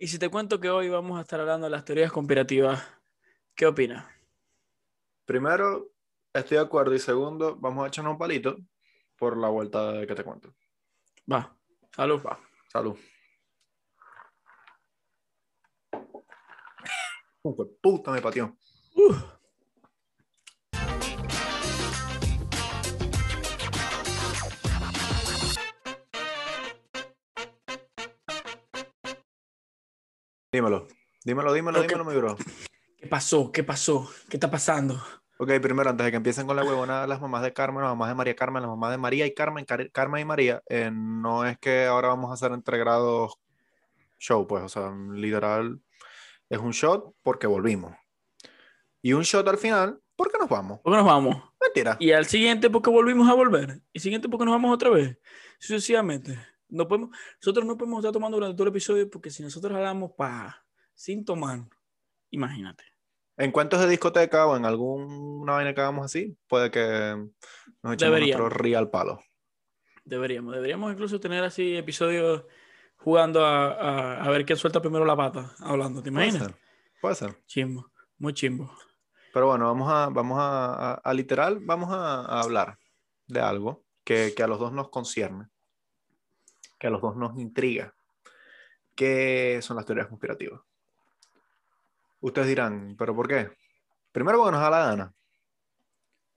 Y 0.00 0.06
si 0.06 0.18
te 0.18 0.28
cuento 0.28 0.60
que 0.60 0.70
hoy 0.70 0.88
vamos 0.88 1.18
a 1.18 1.22
estar 1.22 1.40
hablando 1.40 1.66
de 1.66 1.70
las 1.70 1.84
teorías 1.84 2.12
conspirativas, 2.12 2.80
¿qué 3.56 3.66
opinas? 3.66 4.06
Primero, 5.24 5.90
estoy 6.32 6.56
de 6.56 6.62
acuerdo. 6.62 6.94
Y 6.94 7.00
segundo, 7.00 7.56
vamos 7.56 7.84
a 7.84 7.88
echarnos 7.88 8.12
un 8.12 8.18
palito 8.18 8.56
por 9.16 9.36
la 9.36 9.48
vuelta 9.48 10.06
que 10.06 10.14
te 10.14 10.22
cuento. 10.22 10.54
Va, 11.30 11.52
salud. 11.90 12.22
Va, 12.24 12.38
salud. 12.68 12.96
Puta 17.82 18.12
me 18.12 18.22
pateó. 18.22 18.56
Uh. 18.94 19.37
Dímelo. 30.52 30.86
Dímelo, 31.24 31.52
dímelo, 31.52 31.82
dímelo, 31.82 32.04
mi 32.04 32.16
bro. 32.16 32.36
¿Qué 32.96 33.06
pasó? 33.06 33.52
¿Qué 33.52 33.62
pasó? 33.62 34.08
¿Qué 34.30 34.36
está 34.36 34.50
pasando? 34.50 34.94
Ok, 35.38 35.52
primero, 35.60 35.90
antes 35.90 36.04
de 36.06 36.10
que 36.10 36.16
empiecen 36.16 36.46
con 36.46 36.56
la 36.56 36.64
huevona, 36.64 37.06
las 37.06 37.20
mamás 37.20 37.42
de 37.42 37.52
Carmen, 37.52 37.82
las 37.82 37.90
mamás 37.90 38.08
de 38.08 38.14
María 38.14 38.34
Carmen, 38.34 38.62
las 38.62 38.70
mamás 38.70 38.90
de 38.90 38.98
María 38.98 39.26
y 39.26 39.34
Carmen, 39.34 39.64
Car- 39.66 39.90
Carmen 39.92 40.22
y 40.22 40.24
María, 40.24 40.62
eh, 40.68 40.90
no 40.92 41.44
es 41.44 41.58
que 41.58 41.84
ahora 41.84 42.08
vamos 42.08 42.30
a 42.30 42.34
hacer 42.34 42.50
entre 42.52 42.78
grados 42.78 43.34
show, 44.18 44.46
pues, 44.46 44.64
o 44.64 44.68
sea, 44.68 44.90
literal, 45.12 45.80
es 46.48 46.58
un 46.58 46.70
shot 46.72 47.14
porque 47.22 47.46
volvimos. 47.46 47.94
Y 49.02 49.12
un 49.12 49.22
shot 49.22 49.46
al 49.46 49.58
final 49.58 50.00
porque 50.16 50.38
nos 50.38 50.48
vamos. 50.48 50.80
¿Por 50.80 50.92
qué 50.92 50.96
nos 50.96 51.06
vamos? 51.06 51.36
Mentira. 51.60 51.96
Y 52.00 52.10
al 52.12 52.24
siguiente 52.26 52.68
porque 52.70 52.90
volvimos 52.90 53.28
a 53.28 53.34
volver. 53.34 53.80
Y 53.92 54.00
siguiente 54.00 54.28
porque 54.28 54.44
nos 54.46 54.54
vamos 54.54 54.74
otra 54.74 54.90
vez. 54.90 55.18
Sucesivamente. 55.60 56.36
No 56.68 56.86
podemos, 56.86 57.10
nosotros 57.40 57.64
no 57.64 57.76
podemos 57.76 58.00
estar 58.00 58.12
tomando 58.12 58.36
durante 58.36 58.56
todo 58.56 58.64
el 58.64 58.70
episodio 58.72 59.08
porque 59.10 59.30
si 59.30 59.42
nosotros 59.42 59.72
hablamos 59.74 60.12
pa, 60.12 60.64
sin 60.94 61.24
tomar, 61.24 61.60
imagínate. 62.30 62.84
En 63.36 63.52
cuentos 63.52 63.80
de 63.80 63.88
discoteca 63.88 64.46
o 64.46 64.56
en 64.56 64.64
alguna 64.64 65.52
vaina 65.54 65.72
que 65.74 65.80
hagamos 65.80 66.04
así, 66.04 66.36
puede 66.48 66.70
que 66.70 66.80
nos 67.82 67.94
echemos 67.94 68.18
nuestro 68.18 68.48
real 68.48 68.90
palo. 68.90 69.20
Deberíamos, 70.04 70.54
deberíamos 70.54 70.92
incluso 70.92 71.20
tener 71.20 71.44
así 71.44 71.76
episodios 71.76 72.44
jugando 72.96 73.44
a, 73.44 73.72
a- 73.72 74.24
a 74.24 74.30
ver 74.30 74.44
quién 74.44 74.56
suelta 74.58 74.80
primero 74.80 75.04
la 75.04 75.16
pata, 75.16 75.54
hablando, 75.60 76.02
¿te 76.02 76.10
Puede 76.10 76.26
imaginas? 76.28 76.48
ser. 76.48 76.58
Puede 77.00 77.14
ser. 77.14 77.42
Chimbo, 77.46 77.90
muy 78.18 78.34
chimbo. 78.34 78.72
Pero 79.32 79.46
bueno, 79.46 79.66
vamos 79.66 79.88
a, 79.92 80.08
vamos 80.08 80.38
a, 80.40 80.94
a- 80.94 81.14
literal, 81.14 81.60
vamos 81.60 81.90
a, 81.92 82.22
a 82.24 82.40
hablar 82.40 82.78
de 83.26 83.40
algo 83.40 83.84
que, 84.02 84.32
que 84.36 84.42
a 84.42 84.46
los 84.48 84.58
dos 84.58 84.72
nos 84.72 84.88
concierne, 84.88 85.48
que 86.78 86.86
a 86.86 86.90
los 86.90 87.02
dos 87.02 87.16
nos 87.16 87.38
intriga, 87.38 87.94
que 88.94 89.58
son 89.62 89.76
las 89.76 89.86
teorías 89.86 90.06
conspirativas. 90.08 90.60
Ustedes 92.20 92.48
dirán, 92.48 92.96
¿pero 92.98 93.14
por 93.14 93.28
qué? 93.28 93.50
Primero, 94.12 94.38
porque 94.38 94.52
nos 94.52 94.60
da 94.60 94.70
la 94.70 94.86
gana. 94.86 95.14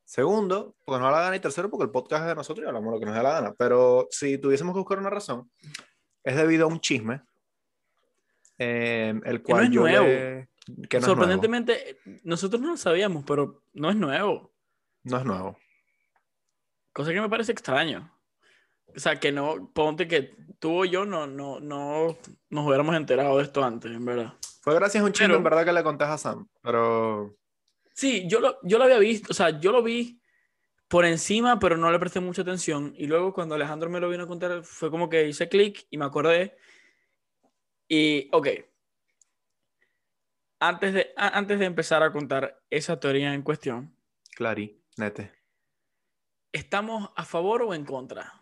Segundo, 0.05 0.75
porque 0.85 0.99
nos 1.01 1.09
da 1.11 1.17
la 1.17 1.23
gana. 1.23 1.35
Y 1.35 1.39
tercero, 1.39 1.69
porque 1.69 1.85
el 1.85 1.91
podcast 1.91 2.23
es 2.23 2.27
de 2.29 2.35
nosotros 2.35 2.63
y 2.65 2.67
hablamos 2.67 2.93
lo 2.93 2.99
que 2.99 3.05
nos 3.05 3.15
da 3.15 3.23
la 3.23 3.31
gana. 3.33 3.53
Pero 3.57 4.07
si 4.11 4.37
tuviésemos 4.37 4.73
que 4.73 4.79
buscar 4.79 4.99
una 4.99 5.09
razón, 5.09 5.49
es 6.23 6.35
debido 6.35 6.65
a 6.65 6.67
un 6.67 6.79
chisme, 6.79 7.21
eh, 8.57 9.13
el 9.25 9.41
Que 9.41 9.53
no 9.53 9.55
cual 9.57 9.63
es 9.65 9.69
yo 9.71 9.81
nuevo. 9.81 10.05
le- 10.05 10.49
que 10.67 10.71
no 10.71 10.77
es 10.77 10.91
nuevo. 10.91 11.05
Sorprendentemente, 11.05 11.97
nosotros 12.23 12.61
no 12.61 12.69
lo 12.71 12.77
sabíamos, 12.77 13.23
pero 13.25 13.63
no 13.73 13.89
es 13.89 13.95
nuevo. 13.95 14.51
No 15.03 15.17
es 15.17 15.25
nuevo. 15.25 15.57
Cosa 16.93 17.11
que 17.11 17.21
me 17.21 17.29
parece 17.29 17.51
extraño. 17.51 18.11
O 18.95 18.99
sea, 18.99 19.19
que 19.19 19.31
no, 19.31 19.71
ponte 19.73 20.07
que 20.07 20.35
tú 20.59 20.81
o 20.81 20.85
yo 20.85 21.05
no, 21.05 21.27
no, 21.27 21.59
no 21.59 22.17
nos 22.49 22.67
hubiéramos 22.67 22.95
enterado 22.95 23.37
de 23.37 23.43
esto 23.43 23.63
antes, 23.63 23.91
en 23.91 24.03
verdad. 24.05 24.33
Fue 24.61 24.75
gracias 24.75 25.01
a 25.03 25.05
un 25.07 25.13
Pero- 25.13 25.35
en 25.35 25.43
verdad 25.43 25.65
que 25.65 25.73
le 25.73 25.83
conté 25.83 26.03
a 26.03 26.17
Sam, 26.17 26.47
pero 26.61 27.35
Sí, 27.93 28.27
yo 28.27 28.39
lo, 28.39 28.57
yo 28.63 28.77
lo 28.77 28.85
había 28.85 28.99
visto, 28.99 29.27
o 29.31 29.33
sea, 29.33 29.59
yo 29.59 29.71
lo 29.71 29.83
vi 29.83 30.21
por 30.87 31.05
encima, 31.05 31.59
pero 31.59 31.77
no 31.77 31.91
le 31.91 31.99
presté 31.99 32.19
mucha 32.19 32.41
atención. 32.41 32.93
Y 32.97 33.05
luego 33.07 33.33
cuando 33.33 33.55
Alejandro 33.55 33.89
me 33.89 33.99
lo 33.99 34.09
vino 34.09 34.23
a 34.23 34.27
contar, 34.27 34.63
fue 34.63 34.89
como 34.91 35.09
que 35.09 35.27
hice 35.27 35.47
clic 35.49 35.85
y 35.89 35.97
me 35.97 36.05
acordé. 36.05 36.57
Y, 37.87 38.29
ok. 38.31 38.47
Antes 40.59 40.93
de, 40.93 41.13
a- 41.17 41.37
antes 41.37 41.59
de 41.59 41.65
empezar 41.65 42.03
a 42.03 42.11
contar 42.11 42.61
esa 42.69 42.99
teoría 42.99 43.33
en 43.33 43.41
cuestión, 43.41 43.95
Clary, 44.35 44.79
nete. 44.97 45.31
¿estamos 46.51 47.09
a 47.15 47.25
favor 47.25 47.63
o 47.63 47.73
en 47.73 47.85
contra 47.85 48.40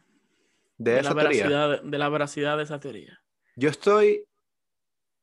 De, 0.79 0.93
de, 0.93 0.99
esa 1.01 1.13
la 1.13 1.21
teoría. 1.21 1.43
veracidad, 1.47 1.83
de 1.83 1.97
la 1.99 2.09
veracidad 2.09 2.57
de 2.57 2.63
esa 2.63 2.79
teoría? 2.79 3.21
Yo 3.55 3.69
estoy 3.69 4.25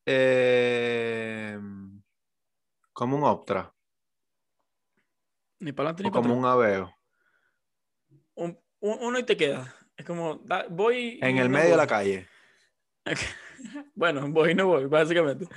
eh, 0.07 1.59
como 2.93 3.17
un 3.17 3.25
Optra 3.25 3.73
Ni 5.59 5.73
para 5.73 5.89
adelante 5.91 6.03
ni 6.05 6.11
para 6.11 6.23
como 6.23 6.35
atrás. 6.35 6.39
un 6.39 6.45
Aveo. 6.47 6.95
Un- 8.35 8.61
un- 8.81 8.99
uno 9.01 9.19
y 9.19 9.25
te 9.25 9.37
queda. 9.37 9.75
Es 9.97 10.05
como, 10.05 10.37
da- 10.45 10.67
voy. 10.69 11.19
En 11.23 11.39
el 11.39 11.49
no 11.51 11.59
medio 11.59 11.71
de 11.71 11.77
la 11.77 11.87
calle. 11.87 12.29
Bueno, 13.95 14.29
voy 14.31 14.51
y 14.51 14.55
no 14.55 14.67
voy, 14.67 14.85
básicamente. 14.85 15.49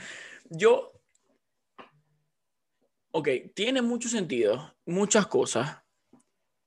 Yo. 0.50 0.94
Ok, 3.12 3.28
tiene 3.54 3.81
mucho 3.81 4.08
sentido, 4.08 4.74
muchas 4.86 5.28
cosas. 5.28 5.84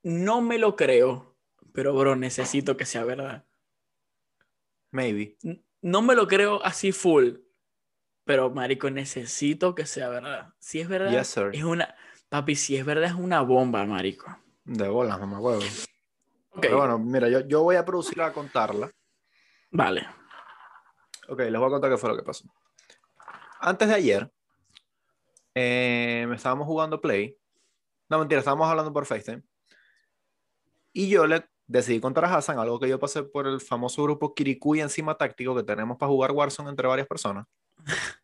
No 0.03 0.43
me 0.43 0.59
lo 0.59 0.77
creo, 0.77 1.32
pero 1.73 1.95
bro, 1.95 2.17
necesito 2.17 2.77
que 2.77 2.85
sea 2.87 3.05
verdad. 3.05 3.45
Maybe. 4.91 5.37
No 5.81 6.03
me 6.03 6.15
lo 6.15 6.27
creo 6.27 6.65
así 6.65 6.93
full, 6.93 7.37
pero 8.25 8.51
marico, 8.51 8.91
necesito 8.91 9.75
que 9.75 9.87
sea 9.87 10.09
verdad. 10.09 10.55
Si 10.59 10.81
es 10.81 10.89
verdad, 10.89 11.11
Yes, 11.11 11.29
sir. 11.29 11.51
es 11.53 11.65
una. 11.65 11.95
Papi, 12.29 12.55
si 12.57 12.77
es 12.77 12.85
verdad, 12.85 13.05
es 13.11 13.15
una 13.15 13.41
bomba, 13.43 13.85
marico. 13.85 14.37
De 14.65 14.89
bolas, 14.89 15.19
mamá 15.19 15.39
huevo. 15.41 15.63
Ok, 16.51 16.61
Pero 16.61 16.79
bueno, 16.79 16.99
mira, 16.99 17.29
yo, 17.29 17.41
yo 17.41 17.63
voy 17.63 17.77
a 17.77 17.85
producir 17.85 18.21
a 18.23 18.33
contarla. 18.33 18.91
vale. 19.71 20.07
Ok, 21.29 21.39
les 21.41 21.55
voy 21.57 21.67
a 21.67 21.71
contar 21.71 21.91
qué 21.91 21.97
fue 21.97 22.11
lo 22.11 22.17
que 22.17 22.23
pasó. 22.23 22.45
Antes 23.61 23.89
de 23.89 23.95
ayer, 23.95 24.33
eh, 25.55 26.27
estábamos 26.35 26.67
jugando 26.67 27.01
Play. 27.01 27.37
No, 28.09 28.19
mentira, 28.19 28.41
estábamos 28.41 28.69
hablando 28.69 28.93
por 28.93 29.07
FaceTime. 29.07 29.43
Y 30.93 31.09
yo 31.09 31.27
le 31.27 31.47
decidí 31.73 32.01
contar 32.01 32.27
a 32.27 32.37
Hassan 32.37 32.59
algo 32.59 32.79
que 32.79 32.89
yo 32.89 33.01
pasé 33.01 33.23
por 33.23 33.47
el 33.47 33.61
famoso 33.61 34.03
grupo 34.03 34.35
Kirikuy 34.35 34.81
encima 34.81 35.17
táctico 35.17 35.57
que 35.57 35.63
tenemos 35.63 35.97
para 35.97 36.11
jugar 36.11 36.33
Warzone 36.33 36.71
entre 36.71 36.87
varias 36.87 37.09
personas. 37.09 37.47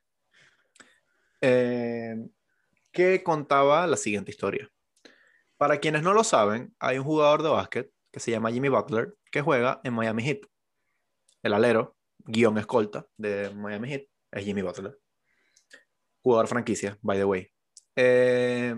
Eh, 1.41 2.17
que 2.91 3.23
contaba 3.23 3.87
la 3.87 3.97
siguiente 3.97 4.33
historia. 4.33 4.69
Para 5.57 5.79
quienes 5.79 6.03
no 6.03 6.13
lo 6.13 6.25
saben, 6.25 6.75
hay 6.81 6.99
un 6.99 7.05
jugador 7.05 7.45
de 7.45 7.49
básquet 7.49 7.93
que 8.11 8.19
se 8.19 8.33
llama 8.33 8.51
Jimmy 8.51 8.69
Butler 8.69 9.15
que 9.31 9.41
juega 9.41 9.81
en 9.85 9.95
Miami 9.95 10.25
Heat. 10.25 10.41
El 11.45 11.53
alero, 11.53 11.97
guion 12.25 12.59
escolta 12.59 13.07
de 13.17 13.55
Miami 13.55 13.89
Heat, 13.89 14.03
es 14.33 14.45
Jimmy 14.45 14.63
Butler. 14.63 14.99
Jugador 16.25 16.49
franquicia, 16.49 16.99
by 17.03 17.19
the 17.19 17.25
way. 17.25 17.49
Eh, 17.95 18.75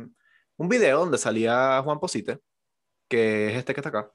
un 0.59 0.69
video 0.69 0.99
donde 0.99 1.17
salía 1.17 1.81
Juan 1.83 1.99
Posite, 1.99 2.41
que 3.09 3.53
es 3.53 3.57
este 3.57 3.73
que 3.73 3.81
está 3.81 3.89
acá, 3.89 4.13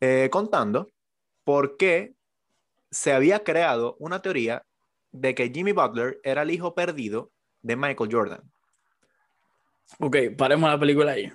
eh, 0.00 0.28
contando 0.30 0.90
por 1.44 1.76
qué 1.76 2.14
se 2.90 3.12
había 3.12 3.44
creado 3.44 3.96
una 3.98 4.22
teoría 4.22 4.66
de 5.12 5.34
que 5.34 5.50
Jimmy 5.50 5.72
Butler 5.72 6.20
era 6.22 6.42
el 6.42 6.50
hijo 6.50 6.74
perdido 6.74 7.32
de 7.62 7.76
Michael 7.76 8.10
Jordan. 8.12 8.52
Ok, 9.98 10.16
paremos 10.36 10.68
la 10.68 10.78
película 10.78 11.12
ahí. 11.12 11.32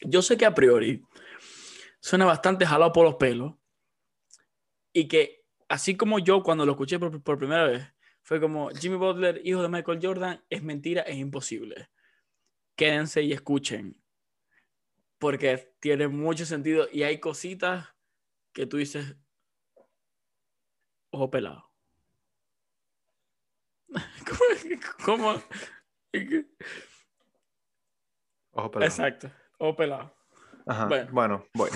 Yo 0.00 0.22
sé 0.22 0.36
que 0.36 0.46
a 0.46 0.54
priori 0.54 1.02
suena 2.00 2.24
bastante 2.24 2.66
jalado 2.66 2.92
por 2.92 3.04
los 3.04 3.14
pelos 3.14 3.54
y 4.92 5.06
que 5.06 5.44
así 5.68 5.96
como 5.96 6.18
yo 6.18 6.42
cuando 6.42 6.66
lo 6.66 6.72
escuché 6.72 6.98
por, 6.98 7.22
por 7.22 7.38
primera 7.38 7.64
vez, 7.64 7.86
fue 8.22 8.40
como 8.40 8.70
Jimmy 8.70 8.96
Butler, 8.96 9.40
hijo 9.44 9.62
de 9.62 9.68
Michael 9.68 10.00
Jordan, 10.02 10.44
es 10.48 10.62
mentira, 10.62 11.02
es 11.02 11.16
imposible. 11.16 11.88
Quédense 12.76 13.22
y 13.22 13.32
escuchen 13.32 14.01
porque 15.22 15.72
tiene 15.78 16.08
mucho 16.08 16.44
sentido 16.44 16.88
y 16.90 17.04
hay 17.04 17.20
cositas 17.20 17.94
que 18.52 18.66
tú 18.66 18.78
dices, 18.78 19.16
ojo 21.12 21.30
pelado. 21.30 21.70
¿Cómo? 24.26 24.40
¿Cómo? 25.04 25.42
Ojo 28.50 28.70
pelado. 28.72 28.90
Exacto, 28.90 29.30
ojo 29.58 29.76
pelado. 29.76 30.12
Ajá, 30.66 30.86
Bueno. 30.86 31.10
Bueno, 31.12 31.46
voy. 31.54 31.70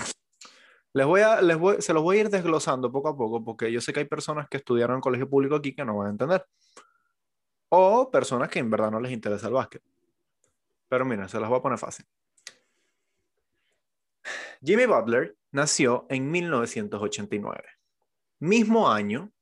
Les 0.93 1.07
voy 1.07 1.21
a, 1.21 1.41
les 1.41 1.57
voy, 1.57 1.81
se 1.81 1.93
los 1.93 2.03
voy 2.03 2.17
a 2.17 2.21
ir 2.23 2.31
desglosando 2.31 2.91
poco 2.91 3.11
a 3.11 3.17
poco, 3.17 3.45
porque 3.45 3.71
yo 3.71 3.81
sé 3.81 3.93
que 3.93 4.01
hay 4.01 4.07
personas 4.07 4.49
que 4.49 4.57
estudiaron 4.57 4.97
en 4.97 5.01
colegio 5.01 5.31
público 5.31 5.55
aquí 5.55 5.73
que 5.73 5.85
no 5.85 5.97
van 5.97 6.09
a 6.09 6.11
entender. 6.11 6.45
O 7.69 8.11
personas 8.11 8.49
que 8.49 8.59
en 8.59 8.71
verdad 8.71 8.91
no 8.91 8.99
les 8.99 9.13
interesa 9.13 9.47
el 9.47 9.53
básquet. 9.53 9.85
Pero 10.89 11.05
miren, 11.05 11.29
se 11.29 11.39
las 11.39 11.49
voy 11.49 11.61
a 11.61 11.63
poner 11.63 11.79
fácil. 11.79 12.07
Jimmy 14.63 14.87
Butler 14.87 15.37
nació 15.53 16.07
en 16.09 16.31
1989, 16.31 17.63
mismo 18.41 18.91
año 18.91 19.33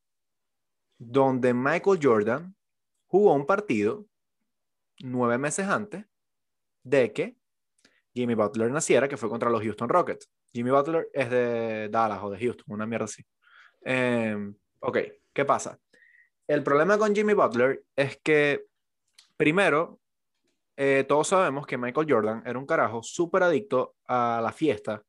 donde 0.99 1.53
Michael 1.55 1.99
Jordan 2.03 2.55
jugó 3.07 3.35
un 3.35 3.47
partido 3.47 4.07
nueve 5.01 5.39
meses 5.39 5.67
antes 5.67 6.05
de 6.83 7.13
que 7.13 7.37
Jimmy 8.15 8.35
Butler 8.35 8.71
naciera, 8.71 9.09
que 9.09 9.17
fue 9.17 9.29
contra 9.29 9.51
los 9.51 9.63
Houston 9.63 9.89
Rockets. 9.89 10.31
Jimmy 10.53 10.71
Butler 10.71 11.09
es 11.13 11.31
de 11.31 11.89
Dallas 11.91 12.23
o 12.23 12.31
de 12.31 12.39
Houston, 12.39 12.65
una 12.69 12.87
mierda 12.87 13.07
así. 13.07 13.25
Em, 13.83 14.55
ok, 14.81 14.99
¿qué 15.33 15.45
pasa? 15.45 15.79
El 16.47 16.63
problema 16.63 16.97
con 16.97 17.15
Jimmy 17.15 17.35
Butler 17.35 17.83
es 17.97 18.19
que, 18.19 18.67
primero, 19.37 20.01
eh, 20.77 21.05
todos 21.07 21.29
sabemos 21.29 21.67
que 21.67 21.79
Michael 21.79 22.07
Jordan 22.09 22.43
era 22.45 22.59
un 22.59 22.67
carajo 22.67 23.03
súper 23.03 23.45
adicto 23.45 23.95
a 24.07 24.41
la 24.43 24.53
fiesta, 24.53 25.03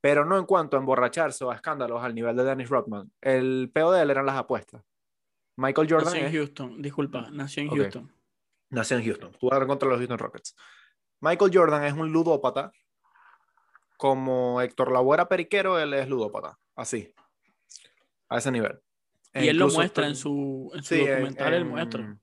pero 0.00 0.24
no 0.24 0.38
en 0.38 0.46
cuanto 0.46 0.76
a 0.76 0.80
emborracharse 0.80 1.44
o 1.44 1.50
a 1.50 1.54
escándalos 1.54 2.02
al 2.02 2.14
nivel 2.14 2.36
de 2.36 2.44
Dennis 2.44 2.68
Rodman. 2.68 3.10
El 3.20 3.70
peor 3.72 3.94
de 3.94 4.02
él 4.02 4.10
eran 4.10 4.26
las 4.26 4.36
apuestas. 4.36 4.82
Michael 5.56 5.88
Jordan. 5.90 6.12
Nació 6.12 6.26
en 6.26 6.32
Houston, 6.32 6.82
disculpa, 6.82 7.28
nació 7.30 7.62
en 7.64 7.68
Houston. 7.70 8.12
Nació 8.70 8.96
en 8.98 9.04
Houston, 9.04 9.32
jugar 9.40 9.66
contra 9.66 9.88
los 9.88 9.98
Houston 9.98 10.18
Rockets. 10.18 10.54
Michael 11.20 11.50
Jordan 11.52 11.84
es 11.84 11.92
un 11.94 12.12
ludópata. 12.12 12.72
Como 13.96 14.60
Héctor 14.60 14.92
Lavoe 14.92 15.26
periquero, 15.26 15.78
él 15.78 15.92
es 15.94 16.08
ludópata. 16.08 16.56
Así. 16.76 17.12
A 18.28 18.38
ese 18.38 18.52
nivel. 18.52 18.78
Y 19.34 19.48
e 19.48 19.50
él 19.50 19.58
lo 19.58 19.68
muestra 19.68 20.06
en 20.06 20.14
su, 20.14 20.70
en 20.74 20.84
su 20.84 20.94
documental, 20.94 21.54
él 21.54 21.64
muestra. 21.64 22.16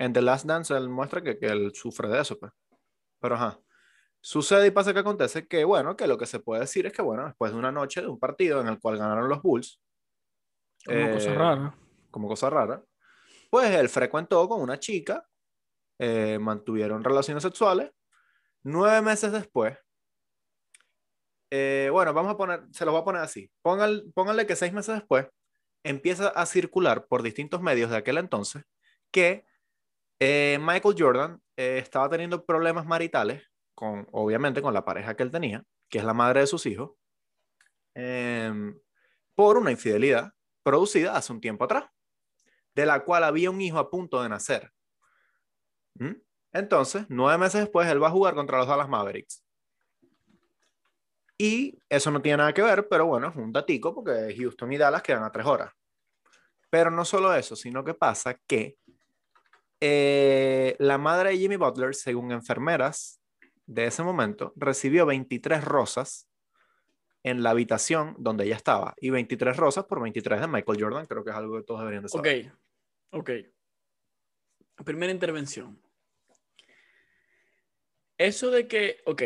En 0.00 0.14
The 0.14 0.22
Last 0.22 0.46
Dance, 0.46 0.74
él 0.74 0.88
muestra 0.88 1.22
que, 1.22 1.38
que 1.38 1.44
él 1.44 1.72
sufre 1.74 2.08
de 2.08 2.22
eso, 2.22 2.38
pues. 2.38 2.50
Pero 3.20 3.34
ajá. 3.34 3.60
Sucede 4.22 4.66
y 4.66 4.70
pasa 4.70 4.94
que 4.94 5.00
acontece 5.00 5.46
que, 5.46 5.62
bueno, 5.64 5.94
que 5.94 6.06
lo 6.06 6.16
que 6.16 6.24
se 6.24 6.40
puede 6.40 6.62
decir 6.62 6.86
es 6.86 6.92
que, 6.94 7.02
bueno, 7.02 7.26
después 7.26 7.52
de 7.52 7.58
una 7.58 7.70
noche 7.70 8.00
de 8.00 8.08
un 8.08 8.18
partido 8.18 8.62
en 8.62 8.68
el 8.68 8.80
cual 8.80 8.96
ganaron 8.96 9.28
los 9.28 9.42
Bulls. 9.42 9.78
Como 10.86 11.12
cosa 11.12 11.30
eh, 11.30 11.34
rara 11.34 11.74
como 12.10 12.28
cosa 12.28 12.48
rara, 12.48 12.82
pues 13.50 13.70
él 13.70 13.90
frecuentó 13.90 14.48
con 14.48 14.62
una 14.62 14.78
chica, 14.78 15.26
eh, 15.98 16.38
mantuvieron 16.40 17.04
relaciones 17.04 17.42
sexuales. 17.42 17.92
Nueve 18.62 19.02
meses 19.02 19.32
después, 19.32 19.76
eh, 21.50 21.90
bueno, 21.92 22.14
vamos 22.14 22.32
a 22.32 22.38
poner, 22.38 22.62
se 22.72 22.86
lo 22.86 22.92
voy 22.92 23.02
a 23.02 23.04
poner 23.04 23.22
así. 23.22 23.50
pónganle 23.62 24.46
que 24.46 24.56
seis 24.56 24.72
meses 24.72 24.94
después 24.94 25.28
empieza 25.84 26.28
a 26.28 26.46
circular 26.46 27.06
por 27.06 27.22
distintos 27.22 27.60
medios 27.60 27.90
de 27.90 27.98
aquel 27.98 28.18
entonces 28.18 28.64
que 29.10 29.44
eh, 30.20 30.58
Michael 30.60 30.94
Jordan 30.96 31.42
estaba 31.56 32.08
teniendo 32.08 32.44
problemas 32.44 32.86
maritales 32.86 33.42
con, 33.74 34.06
obviamente, 34.12 34.62
con 34.62 34.74
la 34.74 34.84
pareja 34.84 35.16
que 35.16 35.22
él 35.22 35.30
tenía, 35.30 35.64
que 35.88 35.98
es 35.98 36.04
la 36.04 36.14
madre 36.14 36.40
de 36.40 36.46
sus 36.46 36.66
hijos, 36.66 36.92
em, 37.94 38.78
por 39.34 39.56
una 39.56 39.70
infidelidad 39.70 40.32
producida 40.62 41.16
hace 41.16 41.32
un 41.32 41.40
tiempo 41.40 41.64
atrás 41.64 41.90
de 42.74 42.86
la 42.86 43.04
cual 43.04 43.24
había 43.24 43.50
un 43.50 43.60
hijo 43.60 43.78
a 43.78 43.90
punto 43.90 44.22
de 44.22 44.28
nacer. 44.28 44.72
¿Mm? 45.94 46.12
Entonces, 46.52 47.06
nueve 47.08 47.38
meses 47.38 47.62
después, 47.62 47.88
él 47.88 48.02
va 48.02 48.08
a 48.08 48.12
jugar 48.12 48.34
contra 48.34 48.58
los 48.58 48.66
Dallas 48.66 48.88
Mavericks. 48.88 49.44
Y 51.38 51.78
eso 51.88 52.10
no 52.10 52.20
tiene 52.20 52.38
nada 52.38 52.52
que 52.52 52.62
ver, 52.62 52.86
pero 52.88 53.06
bueno, 53.06 53.28
es 53.28 53.36
un 53.36 53.52
datico 53.52 53.94
porque 53.94 54.34
Houston 54.36 54.72
y 54.72 54.78
Dallas 54.78 55.02
quedan 55.02 55.24
a 55.24 55.32
tres 55.32 55.46
horas. 55.46 55.72
Pero 56.68 56.90
no 56.90 57.04
solo 57.04 57.34
eso, 57.34 57.56
sino 57.56 57.82
que 57.82 57.94
pasa 57.94 58.34
que 58.46 58.76
eh, 59.80 60.76
la 60.78 60.98
madre 60.98 61.30
de 61.30 61.38
Jimmy 61.38 61.56
Butler, 61.56 61.94
según 61.94 62.32
enfermeras 62.32 63.20
de 63.66 63.86
ese 63.86 64.02
momento, 64.02 64.52
recibió 64.56 65.06
23 65.06 65.64
rosas 65.64 66.28
en 67.22 67.42
la 67.42 67.50
habitación 67.50 68.14
donde 68.18 68.44
ella 68.44 68.56
estaba. 68.56 68.94
Y 69.00 69.10
23 69.10 69.56
rosas 69.56 69.84
por 69.84 70.00
23 70.02 70.40
de 70.40 70.46
Michael 70.46 70.82
Jordan, 70.82 71.06
creo 71.06 71.24
que 71.24 71.30
es 71.30 71.36
algo 71.36 71.56
que 71.56 71.64
todos 71.64 71.80
deberían 71.80 72.02
de 72.02 72.08
saber. 72.08 72.52
Ok, 73.10 73.30
ok. 73.30 74.84
Primera 74.84 75.12
intervención. 75.12 75.80
Eso 78.16 78.50
de 78.50 78.68
que, 78.68 79.02
ok, 79.06 79.22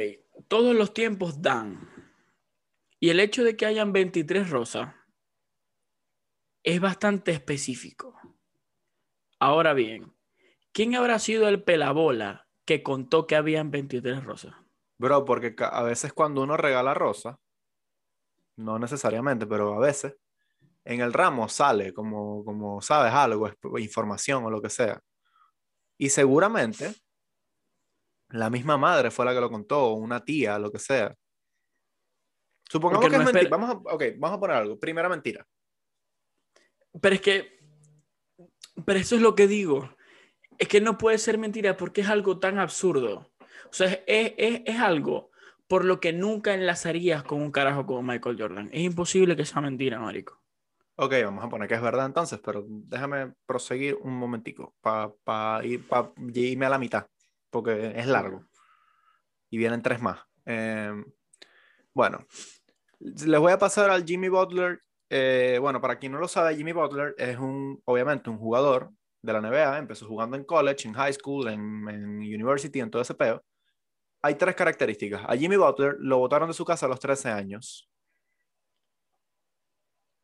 todos 0.46 0.74
los 0.74 0.94
tiempos 0.94 1.42
dan. 1.42 1.90
Y 3.00 3.10
el 3.10 3.20
hecho 3.20 3.42
de 3.44 3.56
que 3.56 3.66
hayan 3.66 3.92
23 3.92 4.50
rosas 4.50 4.94
es 6.62 6.80
bastante 6.80 7.32
específico. 7.32 8.18
Ahora 9.38 9.74
bien, 9.74 10.13
¿quién 10.74 10.94
habrá 10.94 11.18
sido 11.18 11.48
el 11.48 11.62
pelabola 11.62 12.46
que 12.66 12.82
contó 12.82 13.26
que 13.26 13.36
habían 13.36 13.70
23 13.70 14.22
rosas? 14.22 14.54
Bro, 14.98 15.24
porque 15.24 15.54
a 15.58 15.82
veces 15.82 16.12
cuando 16.12 16.42
uno 16.42 16.58
regala 16.58 16.92
rosas, 16.92 17.36
no 18.56 18.78
necesariamente, 18.78 19.46
pero 19.46 19.74
a 19.74 19.78
veces, 19.78 20.16
en 20.84 21.00
el 21.00 21.12
ramo 21.12 21.48
sale 21.48 21.94
como, 21.94 22.44
como 22.44 22.82
sabes 22.82 23.12
algo, 23.12 23.50
información 23.78 24.44
o 24.44 24.50
lo 24.50 24.60
que 24.60 24.70
sea. 24.70 25.00
Y 25.96 26.10
seguramente 26.10 26.94
la 28.30 28.50
misma 28.50 28.76
madre 28.76 29.10
fue 29.10 29.24
la 29.24 29.32
que 29.32 29.40
lo 29.40 29.50
contó, 29.50 29.86
o 29.86 29.94
una 29.94 30.24
tía, 30.24 30.58
lo 30.58 30.70
que 30.70 30.78
sea. 30.78 31.14
Supongamos 32.68 33.08
que 33.08 33.16
es 33.16 33.24
mentira. 33.24 33.48
Vamos 33.48 33.70
a, 33.70 33.94
ok, 33.94 34.02
vamos 34.18 34.36
a 34.36 34.40
poner 34.40 34.56
algo. 34.56 34.78
Primera 34.78 35.08
mentira. 35.08 35.46
Pero 37.00 37.14
es 37.14 37.20
que, 37.20 37.58
pero 38.84 38.98
eso 38.98 39.16
es 39.16 39.22
lo 39.22 39.34
que 39.34 39.46
digo. 39.46 39.88
Es 40.58 40.68
que 40.68 40.80
no 40.80 40.98
puede 40.98 41.18
ser 41.18 41.38
mentira 41.38 41.76
porque 41.76 42.02
es 42.02 42.08
algo 42.08 42.38
tan 42.38 42.58
absurdo. 42.58 43.30
O 43.40 43.72
sea, 43.72 43.88
es, 44.06 44.34
es, 44.36 44.62
es 44.64 44.80
algo 44.80 45.30
por 45.66 45.84
lo 45.84 46.00
que 46.00 46.12
nunca 46.12 46.54
enlazarías 46.54 47.22
con 47.22 47.40
un 47.40 47.50
carajo 47.50 47.86
como 47.86 48.02
Michael 48.02 48.36
Jordan. 48.38 48.70
Es 48.72 48.82
imposible 48.82 49.36
que 49.36 49.44
sea 49.44 49.60
mentira, 49.60 49.98
marico. 49.98 50.40
Ok, 50.96 51.14
vamos 51.24 51.44
a 51.44 51.48
poner 51.48 51.66
que 51.66 51.74
es 51.74 51.82
verdad 51.82 52.06
entonces, 52.06 52.38
pero 52.38 52.64
déjame 52.68 53.32
proseguir 53.46 53.96
un 54.00 54.16
momentico 54.16 54.76
para 54.80 55.64
ir, 55.64 55.84
irme 56.34 56.66
a 56.66 56.68
la 56.68 56.78
mitad, 56.78 57.08
porque 57.50 57.92
es 57.96 58.06
largo. 58.06 58.44
Y 59.50 59.58
vienen 59.58 59.82
tres 59.82 60.00
más. 60.00 60.20
Em, 60.44 61.04
bueno, 61.92 62.24
les 63.00 63.40
voy 63.40 63.50
a 63.50 63.58
pasar 63.58 63.90
al 63.90 64.04
Jimmy 64.04 64.28
Butler. 64.28 64.80
Eh, 65.10 65.58
bueno, 65.60 65.80
para 65.80 65.98
quien 65.98 66.12
no 66.12 66.18
lo 66.18 66.28
sabe, 66.28 66.54
Jimmy 66.54 66.72
Butler 66.72 67.14
es 67.18 67.38
un, 67.38 67.82
obviamente, 67.84 68.30
un 68.30 68.38
jugador 68.38 68.90
de 69.24 69.32
la 69.32 69.40
NBA. 69.40 69.78
Empezó 69.78 70.06
jugando 70.06 70.36
en 70.36 70.44
college, 70.44 70.88
en 70.88 70.94
high 70.94 71.12
school, 71.12 71.48
en, 71.48 71.88
en 71.88 72.18
university, 72.18 72.80
en 72.80 72.90
todo 72.90 73.02
ese 73.02 73.14
peo 73.14 73.42
hay 74.24 74.36
tres 74.36 74.54
características. 74.54 75.22
A 75.28 75.36
Jimmy 75.36 75.56
Butler 75.56 75.96
lo 75.98 76.16
botaron 76.16 76.48
de 76.48 76.54
su 76.54 76.64
casa 76.64 76.86
a 76.86 76.88
los 76.88 76.98
13 76.98 77.28
años. 77.28 77.90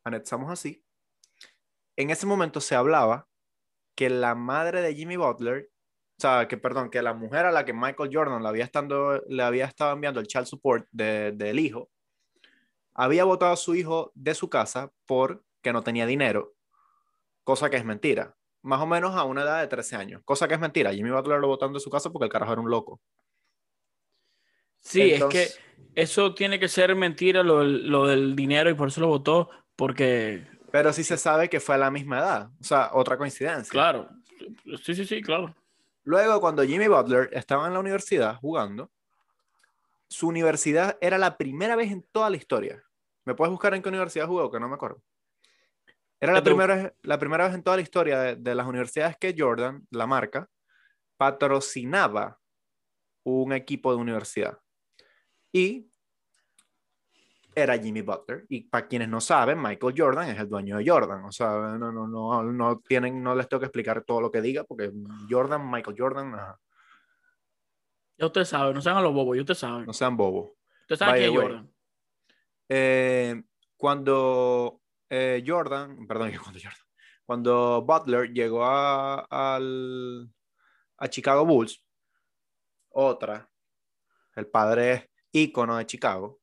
Anexamos 0.03 0.49
así. 0.49 0.83
En 1.95 2.09
ese 2.09 2.25
momento 2.25 2.59
se 2.61 2.73
hablaba 2.73 3.27
que 3.93 4.09
la 4.09 4.33
madre 4.33 4.81
de 4.81 4.95
Jimmy 4.95 5.17
Butler, 5.17 5.69
o 6.17 6.19
sea, 6.19 6.47
que 6.47 6.57
perdón, 6.57 6.89
que 6.89 7.03
la 7.03 7.13
mujer 7.13 7.45
a 7.45 7.51
la 7.51 7.63
que 7.63 7.73
Michael 7.73 8.09
Jordan 8.11 8.41
le 8.41 8.49
había, 8.49 8.63
estando, 8.63 9.21
le 9.27 9.43
había 9.43 9.65
estado 9.65 9.93
enviando 9.93 10.19
el 10.19 10.25
child 10.25 10.47
support 10.47 10.87
del 10.91 11.59
hijo, 11.59 11.91
había 12.95 13.23
botado 13.23 13.53
a 13.53 13.57
su 13.57 13.75
hijo 13.75 14.11
de 14.15 14.33
su 14.33 14.49
casa 14.49 14.91
porque 15.05 15.71
no 15.71 15.83
tenía 15.83 16.07
dinero, 16.07 16.55
cosa 17.43 17.69
que 17.69 17.77
es 17.77 17.85
mentira. 17.85 18.35
Más 18.63 18.79
o 18.81 18.85
menos 18.85 19.15
a 19.15 19.23
una 19.23 19.41
edad 19.41 19.61
de 19.61 19.67
13 19.67 19.95
años, 19.95 20.21
cosa 20.23 20.47
que 20.47 20.53
es 20.53 20.59
mentira. 20.59 20.93
Jimmy 20.93 21.09
Butler 21.09 21.39
lo 21.39 21.47
botaron 21.47 21.73
de 21.73 21.79
su 21.79 21.89
casa 21.89 22.11
porque 22.11 22.25
el 22.25 22.31
carajo 22.31 22.53
era 22.53 22.61
un 22.61 22.69
loco. 22.69 23.01
Sí, 24.79 25.11
es 25.11 25.23
que 25.25 25.47
eso 25.95 26.33
tiene 26.33 26.59
que 26.59 26.67
ser 26.67 26.95
mentira, 26.95 27.43
lo, 27.43 28.07
del 28.07 28.35
dinero, 28.35 28.69
y 28.69 28.73
por 28.73 28.89
eso 28.89 29.01
lo 29.01 29.07
votó, 29.07 29.49
porque... 29.75 30.47
Pero 30.71 30.93
sí 30.93 31.03
se 31.03 31.17
sabe 31.17 31.49
que 31.49 31.59
fue 31.59 31.75
a 31.75 31.79
la 31.79 31.91
misma 31.91 32.19
edad, 32.19 32.49
o 32.59 32.63
sea, 32.63 32.91
otra 32.93 33.17
coincidencia. 33.17 33.71
Claro, 33.71 34.09
sí, 34.83 34.95
sí, 34.95 35.05
sí, 35.05 35.21
claro. 35.21 35.55
Luego, 36.03 36.39
cuando 36.41 36.63
Jimmy 36.63 36.87
Butler 36.87 37.29
estaba 37.31 37.67
en 37.67 37.73
la 37.73 37.79
universidad 37.79 38.37
jugando, 38.37 38.89
su 40.07 40.27
universidad 40.27 40.97
era 40.99 41.17
la 41.17 41.37
primera 41.37 41.75
vez 41.75 41.91
en 41.91 42.03
toda 42.11 42.29
la 42.29 42.37
historia. 42.37 42.83
¿Me 43.23 43.35
puedes 43.35 43.51
buscar 43.51 43.73
en 43.73 43.81
qué 43.81 43.89
universidad 43.89 44.27
jugó? 44.27 44.49
Que 44.49 44.59
no 44.59 44.67
me 44.67 44.75
acuerdo. 44.75 45.01
Era 46.21 46.33
la 46.33 46.43
primera, 46.43 46.93
la 47.01 47.19
primera 47.19 47.45
vez 47.45 47.55
en 47.55 47.63
toda 47.63 47.77
la 47.77 47.81
historia 47.81 48.19
de, 48.19 48.35
de 48.35 48.55
las 48.55 48.67
universidades 48.67 49.17
que 49.17 49.35
Jordan, 49.37 49.85
la 49.89 50.07
marca, 50.07 50.47
patrocinaba 51.17 52.39
un 53.23 53.53
equipo 53.53 53.91
de 53.91 53.97
universidad 53.97 54.57
y 55.51 55.91
era 57.53 57.77
Jimmy 57.77 58.01
Butler. 58.01 58.45
Y 58.49 58.61
para 58.61 58.87
quienes 58.87 59.09
no 59.09 59.19
saben, 59.19 59.61
Michael 59.61 59.93
Jordan 59.95 60.29
es 60.29 60.39
el 60.39 60.49
dueño 60.49 60.77
de 60.77 60.89
Jordan. 60.89 61.25
O 61.25 61.31
sea, 61.31 61.49
no, 61.77 61.91
no, 61.91 62.07
no, 62.07 62.43
no, 62.43 62.79
tienen, 62.79 63.21
no 63.21 63.35
les 63.35 63.47
tengo 63.49 63.59
que 63.59 63.65
explicar 63.65 64.03
todo 64.03 64.21
lo 64.21 64.31
que 64.31 64.41
diga, 64.41 64.63
porque 64.63 64.91
Jordan, 65.29 65.69
Michael 65.69 65.95
Jordan. 65.97 66.33
Ya 68.17 68.25
ustedes 68.25 68.49
saben, 68.49 68.73
no 68.73 68.81
sean 68.81 68.97
a 68.97 69.01
los 69.01 69.13
bobos, 69.13 69.35
ya 69.35 69.41
ustedes 69.41 69.59
saben. 69.59 69.85
No 69.85 69.93
sean 69.93 70.15
bobos. 70.15 70.51
Ustedes 70.81 70.99
saben 70.99 71.15
quién 71.15 71.33
es 71.33 71.39
Jordan. 71.39 71.71
Eh, 72.69 73.43
cuando 73.75 74.80
eh, 75.11 75.43
Jordan, 75.45 76.07
perdón, 76.07 76.31
cuando 76.41 76.59
Jordan, 76.59 76.87
cuando 77.25 77.81
Butler 77.81 78.31
llegó 78.31 78.63
a, 78.63 79.19
al, 79.29 80.31
a 80.97 81.07
Chicago 81.09 81.45
Bulls, 81.45 81.85
otra, 82.89 83.49
el 84.35 84.47
padre 84.47 85.11
ícono 85.31 85.77
de 85.77 85.85
Chicago. 85.85 86.39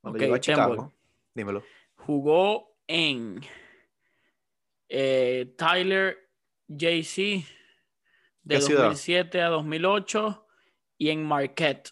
Cuando 0.00 0.18
llegó 0.18 0.34
a 0.34 0.40
Chicago, 0.40 0.92
dímelo. 1.34 1.64
Jugó 1.94 2.76
en 2.86 3.40
eh, 4.90 5.54
Tyler 5.56 6.28
JC 6.68 7.42
de 8.42 8.56
¿Qué 8.56 8.60
ciudad? 8.60 8.84
2007 8.84 9.40
a 9.40 9.48
2008 9.48 10.46
y 10.98 11.08
en 11.08 11.24
Marquette. 11.24 11.90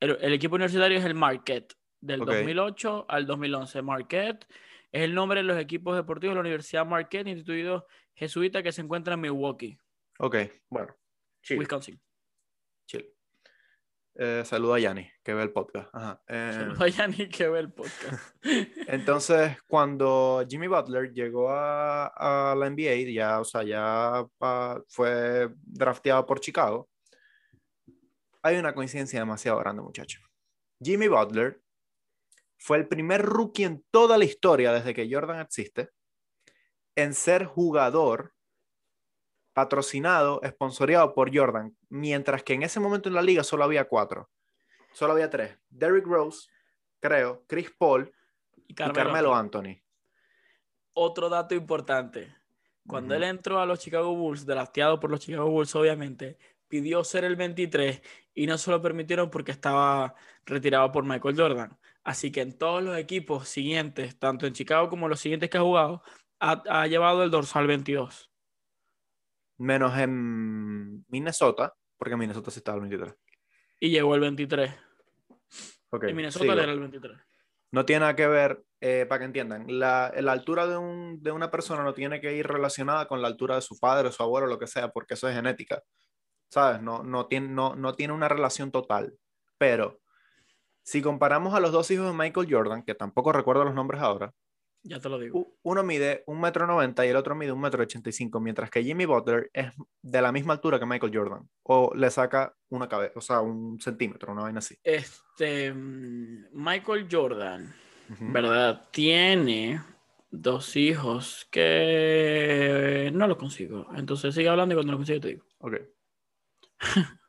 El, 0.00 0.18
el 0.20 0.32
equipo 0.32 0.56
universitario 0.56 0.98
es 0.98 1.04
el 1.04 1.14
Marquette 1.14 1.76
del 2.00 2.22
Ok. 2.22 2.30
2008 2.30 3.06
al 3.08 3.26
2011. 3.26 3.82
Marquette 3.82 4.46
es 4.92 5.02
el 5.02 5.14
nombre 5.14 5.40
de 5.40 5.44
los 5.44 5.58
equipos 5.58 5.96
deportivos 5.96 6.32
de 6.32 6.34
la 6.36 6.40
Universidad 6.42 6.86
Marquette, 6.86 7.26
instituido 7.28 7.86
jesuita 8.14 8.62
que 8.62 8.72
se 8.72 8.82
encuentra 8.82 9.14
en 9.14 9.20
Milwaukee, 9.22 9.78
Ok, 10.18 10.36
bueno. 10.68 10.94
Chill, 11.42 11.58
Wisconsin. 11.58 12.00
chill. 12.86 13.08
Eh, 14.14 14.42
saludo 14.44 14.74
a 14.74 14.78
Yanni, 14.78 15.10
que 15.24 15.32
ve 15.32 15.42
el 15.42 15.50
podcast. 15.52 15.88
Ajá. 15.94 16.22
eh, 16.28 16.66
No 16.78 16.84
haya 16.84 17.08
ni 17.08 17.28
que 17.30 17.48
ver 17.48 17.60
el 17.60 17.72
podcast. 17.72 18.36
Entonces, 18.86 19.56
cuando 19.66 20.44
Jimmy 20.46 20.66
Butler 20.66 21.10
llegó 21.14 21.48
a, 21.50 22.08
a 22.08 22.54
la 22.54 22.68
NBA, 22.68 23.10
ya, 23.10 23.40
o 23.40 23.44
sea, 23.44 23.62
ya 23.62 24.26
pa- 24.36 24.82
fue 24.88 25.48
drafteado 25.62 26.26
por 26.26 26.40
Chicago, 26.40 26.90
hay 28.42 28.56
una 28.58 28.74
coincidencia 28.74 29.18
demasiado 29.18 29.58
grande, 29.60 29.80
muchachos. 29.82 30.22
Jimmy 30.82 31.08
Butler 31.08 31.61
fue 32.62 32.76
el 32.76 32.86
primer 32.86 33.22
rookie 33.22 33.64
en 33.64 33.84
toda 33.90 34.16
la 34.16 34.24
historia, 34.24 34.72
desde 34.72 34.94
que 34.94 35.12
Jordan 35.12 35.40
existe, 35.40 35.90
en 36.94 37.12
ser 37.12 37.44
jugador 37.44 38.34
patrocinado, 39.52 40.40
esponsoreado 40.42 41.12
por 41.12 41.36
Jordan, 41.36 41.76
mientras 41.88 42.44
que 42.44 42.54
en 42.54 42.62
ese 42.62 42.78
momento 42.78 43.08
en 43.08 43.16
la 43.16 43.22
liga 43.22 43.42
solo 43.42 43.64
había 43.64 43.88
cuatro. 43.88 44.30
Solo 44.92 45.14
había 45.14 45.28
tres. 45.28 45.58
Derrick 45.70 46.06
Rose, 46.06 46.48
creo, 47.00 47.44
Chris 47.48 47.72
Paul 47.76 48.12
Y 48.68 48.72
y 48.72 48.74
Carmelo 48.74 49.34
Anthony. 49.34 49.82
Otro 50.92 51.28
dato 51.28 51.56
importante. 51.56 52.32
Cuando 52.86 53.16
él 53.16 53.24
entró 53.24 53.58
a 53.58 53.66
los 53.66 53.80
Chicago 53.80 54.14
Bulls, 54.14 54.46
drafteado 54.46 55.00
por 55.00 55.10
los 55.10 55.20
Chicago 55.20 55.50
Bulls, 55.50 55.74
obviamente, 55.74 56.38
pidió 56.68 57.02
ser 57.02 57.24
el 57.24 57.34
23 57.34 58.00
y 58.34 58.46
no 58.46 58.56
se 58.56 58.70
lo 58.70 58.80
permitieron 58.80 59.30
porque 59.30 59.50
estaba 59.50 60.14
retirado 60.46 60.92
por 60.92 61.04
Michael 61.04 61.36
Jordan. 61.36 61.78
Así 62.04 62.32
que 62.32 62.40
en 62.40 62.58
todos 62.58 62.82
los 62.82 62.96
equipos 62.96 63.48
siguientes, 63.48 64.18
tanto 64.18 64.46
en 64.46 64.52
Chicago 64.54 64.88
como 64.88 65.08
los 65.08 65.20
siguientes 65.20 65.48
que 65.50 65.58
ha 65.58 65.62
jugado, 65.62 66.02
ha, 66.40 66.62
ha 66.68 66.86
llevado 66.86 67.22
el 67.22 67.30
dorsal 67.30 67.66
22. 67.66 68.30
menos 69.58 69.96
en 69.98 71.04
Minnesota, 71.08 71.74
porque 71.96 72.16
Minnesota 72.16 72.50
sí 72.50 72.58
estaba 72.58 72.76
el 72.76 72.88
23. 72.88 73.14
Y 73.80 73.90
llegó 73.90 74.14
el 74.14 74.20
23. 74.22 74.74
Ok, 75.90 76.04
En 76.04 76.16
Minnesota 76.16 76.44
sigo. 76.44 76.54
era 76.54 76.72
el 76.72 76.80
23. 76.80 77.18
No 77.70 77.84
tiene 77.86 78.00
nada 78.00 78.16
que 78.16 78.26
ver, 78.26 78.62
eh, 78.80 79.06
para 79.08 79.20
que 79.20 79.24
entiendan, 79.26 79.64
la, 79.78 80.12
la 80.20 80.32
altura 80.32 80.66
de, 80.66 80.76
un- 80.76 81.22
de 81.22 81.30
una 81.32 81.50
persona 81.50 81.82
no 81.82 81.94
tiene 81.94 82.20
que 82.20 82.34
ir 82.36 82.46
relacionada 82.46 83.06
con 83.08 83.22
la 83.22 83.28
altura 83.28 83.54
de 83.54 83.62
su 83.62 83.78
padre, 83.78 84.12
su 84.12 84.22
abuelo, 84.22 84.46
lo 84.46 84.58
que 84.58 84.66
sea, 84.66 84.88
porque 84.90 85.14
eso 85.14 85.28
es 85.28 85.34
genética. 85.34 85.82
¿Sabes? 86.50 86.82
No, 86.82 87.02
no, 87.02 87.28
tiene, 87.28 87.48
no, 87.48 87.74
no 87.74 87.94
tiene 87.94 88.12
una 88.12 88.28
relación 88.28 88.70
total. 88.70 89.14
Pero 89.56 90.01
si 90.82 91.02
comparamos 91.02 91.54
a 91.54 91.60
los 91.60 91.72
dos 91.72 91.90
hijos 91.90 92.06
de 92.06 92.12
Michael 92.16 92.48
Jordan, 92.50 92.82
que 92.82 92.94
tampoco 92.94 93.32
recuerdo 93.32 93.64
los 93.64 93.74
nombres 93.74 94.00
ahora, 94.02 94.32
Ya 94.84 94.98
te 95.00 95.08
lo 95.08 95.18
digo. 95.18 95.54
uno 95.62 95.82
mide 95.84 96.24
un 96.26 96.40
metro 96.40 96.66
noventa 96.66 97.06
y 97.06 97.10
el 97.10 97.16
otro 97.16 97.34
mide 97.34 97.52
un 97.52 97.60
metro 97.60 97.82
ochenta 97.82 98.10
y 98.10 98.12
cinco, 98.12 98.40
mientras 98.40 98.68
que 98.70 98.82
Jimmy 98.82 99.04
Butler 99.06 99.48
es 99.52 99.72
de 100.02 100.22
la 100.22 100.32
misma 100.32 100.54
altura 100.54 100.78
que 100.78 100.86
Michael 100.86 101.16
Jordan, 101.16 101.48
o 101.62 101.92
le 101.94 102.10
saca 102.10 102.54
una 102.70 102.88
cabeza, 102.88 103.12
o 103.16 103.20
sea, 103.20 103.40
un 103.40 103.80
centímetro, 103.80 104.32
una 104.32 104.42
vaina 104.42 104.58
así. 104.58 104.76
Este, 104.82 105.72
mm, 105.72 106.46
Michael 106.52 107.06
Jordan. 107.10 107.72
¿verdad? 108.20 108.88
Tiene 108.90 109.80
dos 110.30 110.76
hijos 110.76 111.46
que 111.50 113.10
no 113.14 113.26
lo 113.26 113.38
consigo. 113.38 113.86
Entonces 113.94 114.34
sigue 114.34 114.48
hablando 114.50 114.74
y 114.74 114.76
cuando 114.76 114.92
lo 114.92 114.98
consigo 114.98 115.20
te 115.20 115.28
digo. 115.28 115.44
Ok. 115.60 115.76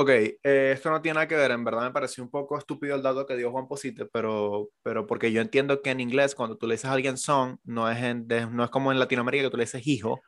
Ok, 0.00 0.08
eh, 0.08 0.38
esto 0.72 0.88
no 0.90 1.02
tiene 1.02 1.16
nada 1.16 1.28
que 1.28 1.36
ver, 1.36 1.50
en 1.50 1.62
verdad 1.62 1.82
me 1.82 1.90
pareció 1.90 2.24
un 2.24 2.30
poco 2.30 2.56
estúpido 2.56 2.94
el 2.96 3.02
dato 3.02 3.26
que 3.26 3.36
dio 3.36 3.50
Juan 3.50 3.68
Posite, 3.68 4.06
pero, 4.06 4.70
pero 4.82 5.06
porque 5.06 5.30
yo 5.30 5.42
entiendo 5.42 5.82
que 5.82 5.90
en 5.90 6.00
inglés 6.00 6.34
cuando 6.34 6.56
tú 6.56 6.66
le 6.66 6.74
dices 6.74 6.86
a 6.88 6.92
alguien 6.94 7.18
son, 7.18 7.60
no 7.64 7.90
es, 7.90 7.98
en- 8.02 8.26
no 8.56 8.64
es 8.64 8.70
como 8.70 8.92
en 8.92 8.98
Latinoamérica 8.98 9.44
que 9.44 9.50
tú 9.50 9.58
le 9.58 9.64
dices 9.64 9.86
hijo 9.86 10.22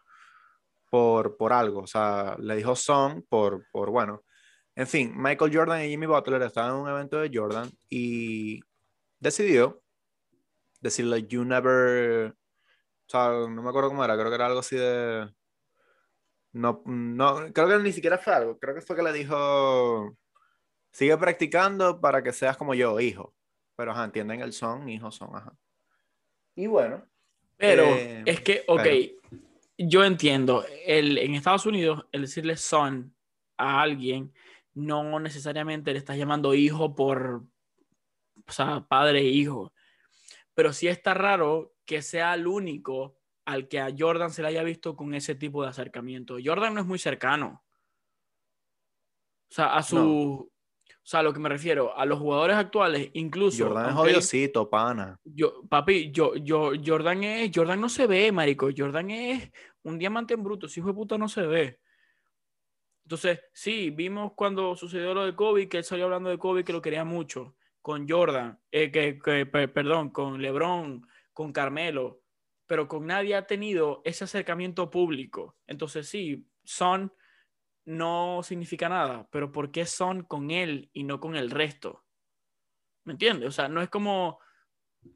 por, 0.90 1.36
por 1.36 1.52
algo, 1.52 1.80
o 1.82 1.86
sea, 1.86 2.36
le 2.40 2.56
dijo 2.56 2.76
son 2.76 3.22
por, 3.28 3.66
por, 3.72 3.90
bueno. 3.90 4.22
En 4.76 4.86
fin, 4.86 5.12
Michael 5.16 5.54
Jordan 5.56 5.82
y 5.84 5.88
Jimmy 5.90 6.06
Butler 6.06 6.42
estaban 6.42 6.74
en 6.76 6.82
un 6.82 6.88
evento 6.90 7.18
de 7.20 7.30
Jordan 7.32 7.70
y 7.90 8.60
decidió 9.20 9.82
decirle, 10.80 11.26
you 11.28 11.44
never, 11.44 12.32
o 12.32 13.10
sea, 13.10 13.30
no 13.48 13.62
me 13.62 13.68
acuerdo 13.70 13.90
cómo 13.90 14.04
era, 14.04 14.16
creo 14.16 14.28
que 14.30 14.34
era 14.36 14.46
algo 14.46 14.60
así 14.60 14.76
de... 14.76 15.28
No, 16.52 16.82
no, 16.84 17.52
creo 17.52 17.68
que 17.68 17.78
ni 17.78 17.92
siquiera 17.92 18.18
fue 18.18 18.34
algo. 18.34 18.58
Creo 18.58 18.74
que 18.74 18.82
fue 18.82 18.94
que 18.96 19.02
le 19.02 19.12
dijo, 19.12 20.16
sigue 20.92 21.16
practicando 21.16 22.00
para 22.00 22.22
que 22.22 22.32
seas 22.32 22.56
como 22.56 22.74
yo, 22.74 23.00
hijo. 23.00 23.34
Pero, 23.76 23.92
ajá, 23.92 24.04
entienden 24.04 24.40
el 24.42 24.52
son, 24.52 24.88
hijo, 24.88 25.10
son, 25.10 25.34
ajá. 25.34 25.52
Y 26.54 26.66
bueno, 26.66 27.06
Pero 27.56 27.84
Eh, 27.84 28.22
es 28.26 28.40
que, 28.40 28.64
ok, 28.66 28.80
pero- 28.82 29.40
yo 29.78 30.04
entiendo, 30.04 30.64
el, 30.84 31.16
en 31.18 31.34
Estados 31.34 31.64
Unidos 31.64 32.06
el 32.12 32.22
decirle 32.22 32.56
son 32.56 33.14
a 33.56 33.80
alguien 33.80 34.32
no 34.74 35.18
necesariamente 35.20 35.92
le 35.92 35.98
estás 35.98 36.16
llamando 36.16 36.54
hijo 36.54 36.94
por, 36.94 37.44
o 38.46 38.52
sea, 38.52 38.84
padre 38.88 39.20
e 39.20 39.24
hijo. 39.28 39.72
Pero 40.54 40.72
sí 40.72 40.88
está 40.88 41.14
raro 41.14 41.74
que 41.84 42.02
sea 42.02 42.34
el 42.34 42.46
único 42.46 43.16
al 43.44 43.68
que 43.68 43.80
a 43.80 43.92
Jordan 43.96 44.30
se 44.30 44.42
le 44.42 44.48
haya 44.48 44.62
visto 44.62 44.94
con 44.96 45.14
ese 45.14 45.34
tipo 45.34 45.62
de 45.62 45.68
acercamiento. 45.70 46.36
Jordan 46.42 46.74
no 46.74 46.80
es 46.80 46.86
muy 46.86 46.98
cercano. 46.98 47.64
O 49.50 49.54
sea, 49.54 49.74
a 49.74 49.82
su... 49.82 49.96
No. 49.96 50.48
O 51.04 51.04
sea, 51.04 51.18
a 51.18 51.22
lo 51.24 51.32
que 51.32 51.40
me 51.40 51.48
refiero, 51.48 51.96
a 51.98 52.06
los 52.06 52.20
jugadores 52.20 52.54
actuales, 52.56 53.10
incluso... 53.14 53.66
Jordan 53.66 53.90
es 53.90 53.96
odiosito, 53.96 54.70
pana. 54.70 55.18
yo, 55.24 55.64
papi, 55.68 56.12
yo, 56.12 56.36
yo, 56.36 56.70
Jordan 56.84 57.24
es, 57.24 57.50
Jordan 57.52 57.80
no 57.80 57.88
se 57.88 58.06
ve, 58.06 58.30
marico. 58.30 58.68
Jordan 58.76 59.10
es 59.10 59.50
un 59.82 59.98
diamante 59.98 60.34
en 60.34 60.44
bruto. 60.44 60.66
Ese 60.66 60.78
hijo 60.78 60.90
de 60.90 60.94
puta 60.94 61.18
no 61.18 61.28
se 61.28 61.42
ve. 61.42 61.80
Entonces, 63.04 63.40
sí, 63.52 63.90
vimos 63.90 64.32
cuando 64.36 64.76
sucedió 64.76 65.12
lo 65.12 65.24
de 65.24 65.34
Kobe, 65.34 65.68
que 65.68 65.78
él 65.78 65.84
salió 65.84 66.04
hablando 66.04 66.30
de 66.30 66.38
Kobe, 66.38 66.64
que 66.64 66.72
lo 66.72 66.80
quería 66.80 67.04
mucho. 67.04 67.56
Con 67.80 68.08
Jordan, 68.08 68.60
eh, 68.70 68.92
que, 68.92 69.18
que- 69.18 69.44
pe- 69.46 69.66
perdón, 69.66 70.10
con 70.10 70.40
LeBron, 70.40 71.04
con 71.32 71.52
Carmelo, 71.52 72.21
pero 72.72 72.88
con 72.88 73.04
nadie 73.04 73.34
ha 73.34 73.46
tenido 73.46 74.00
ese 74.02 74.24
acercamiento 74.24 74.88
público. 74.88 75.58
Entonces, 75.66 76.08
sí, 76.08 76.48
Son 76.64 77.12
no 77.84 78.40
significa 78.42 78.88
nada, 78.88 79.28
pero 79.30 79.52
¿por 79.52 79.70
qué 79.70 79.84
Son 79.84 80.22
con 80.22 80.50
él 80.50 80.88
y 80.94 81.04
no 81.04 81.20
con 81.20 81.36
el 81.36 81.50
resto? 81.50 82.06
¿Me 83.04 83.12
entiendes? 83.12 83.46
O 83.50 83.52
sea, 83.52 83.68
no 83.68 83.82
es 83.82 83.90
como, 83.90 84.40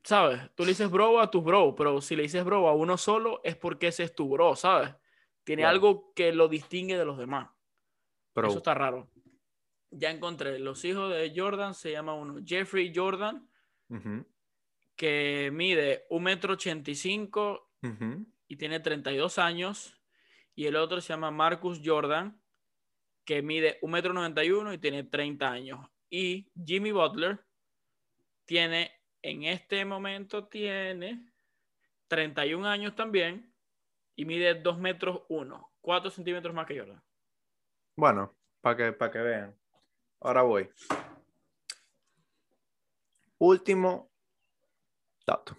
¿sabes? 0.05 0.51
Tú 0.55 0.65
le 0.65 0.73
dices 0.73 0.91
bro 0.91 1.19
a 1.19 1.31
tus 1.31 1.43
bro, 1.43 1.75
pero 1.75 2.03
si 2.03 2.15
le 2.15 2.25
dices 2.25 2.45
bro 2.45 2.69
a 2.69 2.75
uno 2.75 2.99
solo 2.99 3.41
es 3.43 3.57
porque 3.57 3.87
ese 3.87 4.03
es 4.03 4.15
tu 4.15 4.29
bro, 4.29 4.55
¿sabes? 4.55 4.95
Tiene 5.43 5.65
algo 5.65 6.13
que 6.13 6.33
lo 6.33 6.49
distingue 6.49 6.99
de 6.99 7.07
los 7.07 7.17
demás. 7.17 7.49
Pero, 8.35 8.49
Eso 8.49 8.59
está 8.59 8.75
raro. 8.75 9.11
Ya 9.91 10.11
encontré, 10.11 10.59
los 10.59 10.85
hijos 10.85 11.11
de 11.11 11.33
Jordan 11.35 11.73
se 11.73 11.93
llama 11.93 12.13
uno 12.13 12.39
Jeffrey 12.45 12.93
Jordan, 12.95 13.49
ujú, 13.89 14.27
que 14.97 15.51
mide 15.53 16.07
1,85 16.09 17.63
m 17.83 17.93
ujú. 17.93 18.27
y 18.49 18.57
tiene 18.57 18.81
32 18.81 19.39
años. 19.39 20.01
Y 20.55 20.67
el 20.67 20.77
otro 20.77 21.01
se 21.01 21.13
llama 21.13 21.31
Marcus 21.31 21.81
Jordan, 21.85 22.41
que 23.25 23.43
mide 23.43 23.79
1,91 23.83 24.61
m 24.63 24.75
y 24.75 24.79
tiene 24.79 25.05
30 25.05 25.51
años. 25.51 25.87
Y 26.09 26.51
Jimmy 26.65 26.93
Butler 26.93 27.45
tiene, 28.47 28.93
en 29.23 29.45
este 29.45 29.85
momento, 29.85 30.47
tiene 30.47 31.31
31 32.09 32.67
años 32.67 32.95
también 32.95 33.53
y 34.15 34.25
mide 34.25 34.55
2 34.55 34.79
metros 34.79 35.23
1, 35.29 35.73
4 35.83 36.11
centímetros 36.11 36.55
más 36.55 36.67
que 36.67 36.79
Jordan. 36.79 37.03
Bueno, 37.97 38.35
para 38.63 38.77
que, 38.77 38.93
para 38.93 39.11
que 39.11 39.19
vean. 39.19 39.55
Ahora 40.21 40.43
voy. 40.43 40.69
Último 43.39 44.11
dato. 45.27 45.57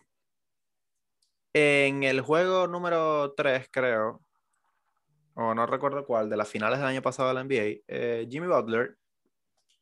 En 1.54 2.04
el 2.04 2.22
juego 2.22 2.68
número 2.68 3.34
3, 3.34 3.68
creo, 3.72 4.22
o 5.34 5.54
no 5.54 5.66
recuerdo 5.66 6.06
cuál, 6.06 6.30
de 6.30 6.38
las 6.38 6.48
finales 6.48 6.80
del 6.80 6.88
año 6.88 7.02
pasado 7.02 7.30
de 7.30 7.36
la 7.36 7.44
NBA, 7.44 7.84
eh, 7.88 8.28
Jimmy 8.30 8.48
Butler 8.48 8.98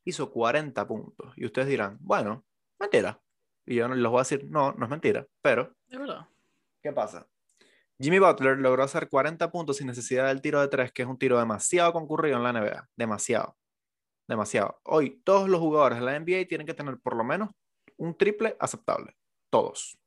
hizo 0.04 0.30
40 0.30 0.86
puntos. 0.86 1.32
Y 1.36 1.46
ustedes 1.46 1.68
dirán, 1.68 1.98
bueno, 2.00 2.44
mentira. 2.78 3.20
Y 3.64 3.76
yo 3.76 3.88
les 3.88 4.10
voy 4.10 4.18
a 4.18 4.22
decir, 4.22 4.46
no, 4.50 4.72
no 4.72 4.84
es 4.84 4.90
mentira. 4.90 5.26
Pero, 5.42 5.74
Es 5.88 5.98
verdad. 5.98 6.28
¿qué 6.82 6.92
pasa? 6.92 7.26
Jimmy 7.98 8.18
Butler 8.18 8.58
logró 8.58 8.82
hacer 8.82 9.08
40 9.08 9.50
puntos 9.50 9.78
sin 9.78 9.86
necesidad 9.86 10.28
del 10.28 10.42
tiro 10.42 10.60
de 10.60 10.68
tres, 10.68 10.92
que 10.92 11.02
es 11.02 11.08
un 11.08 11.18
tiro 11.18 11.38
demasiado 11.38 11.92
concurrido 11.92 12.36
en 12.36 12.42
la 12.42 12.52
NBA. 12.52 12.88
Demasiado. 12.94 13.56
Demasiado. 14.28 14.78
Hoy, 14.84 15.22
todos 15.24 15.48
los 15.48 15.60
jugadores 15.60 15.98
de 15.98 16.04
la 16.04 16.18
NBA 16.18 16.46
tienen 16.48 16.66
que 16.66 16.74
tener 16.74 16.98
por 16.98 17.16
lo 17.16 17.24
menos 17.24 17.50
un 17.96 18.16
triple 18.16 18.56
aceptable. 18.60 19.16
Todos. 19.56 19.98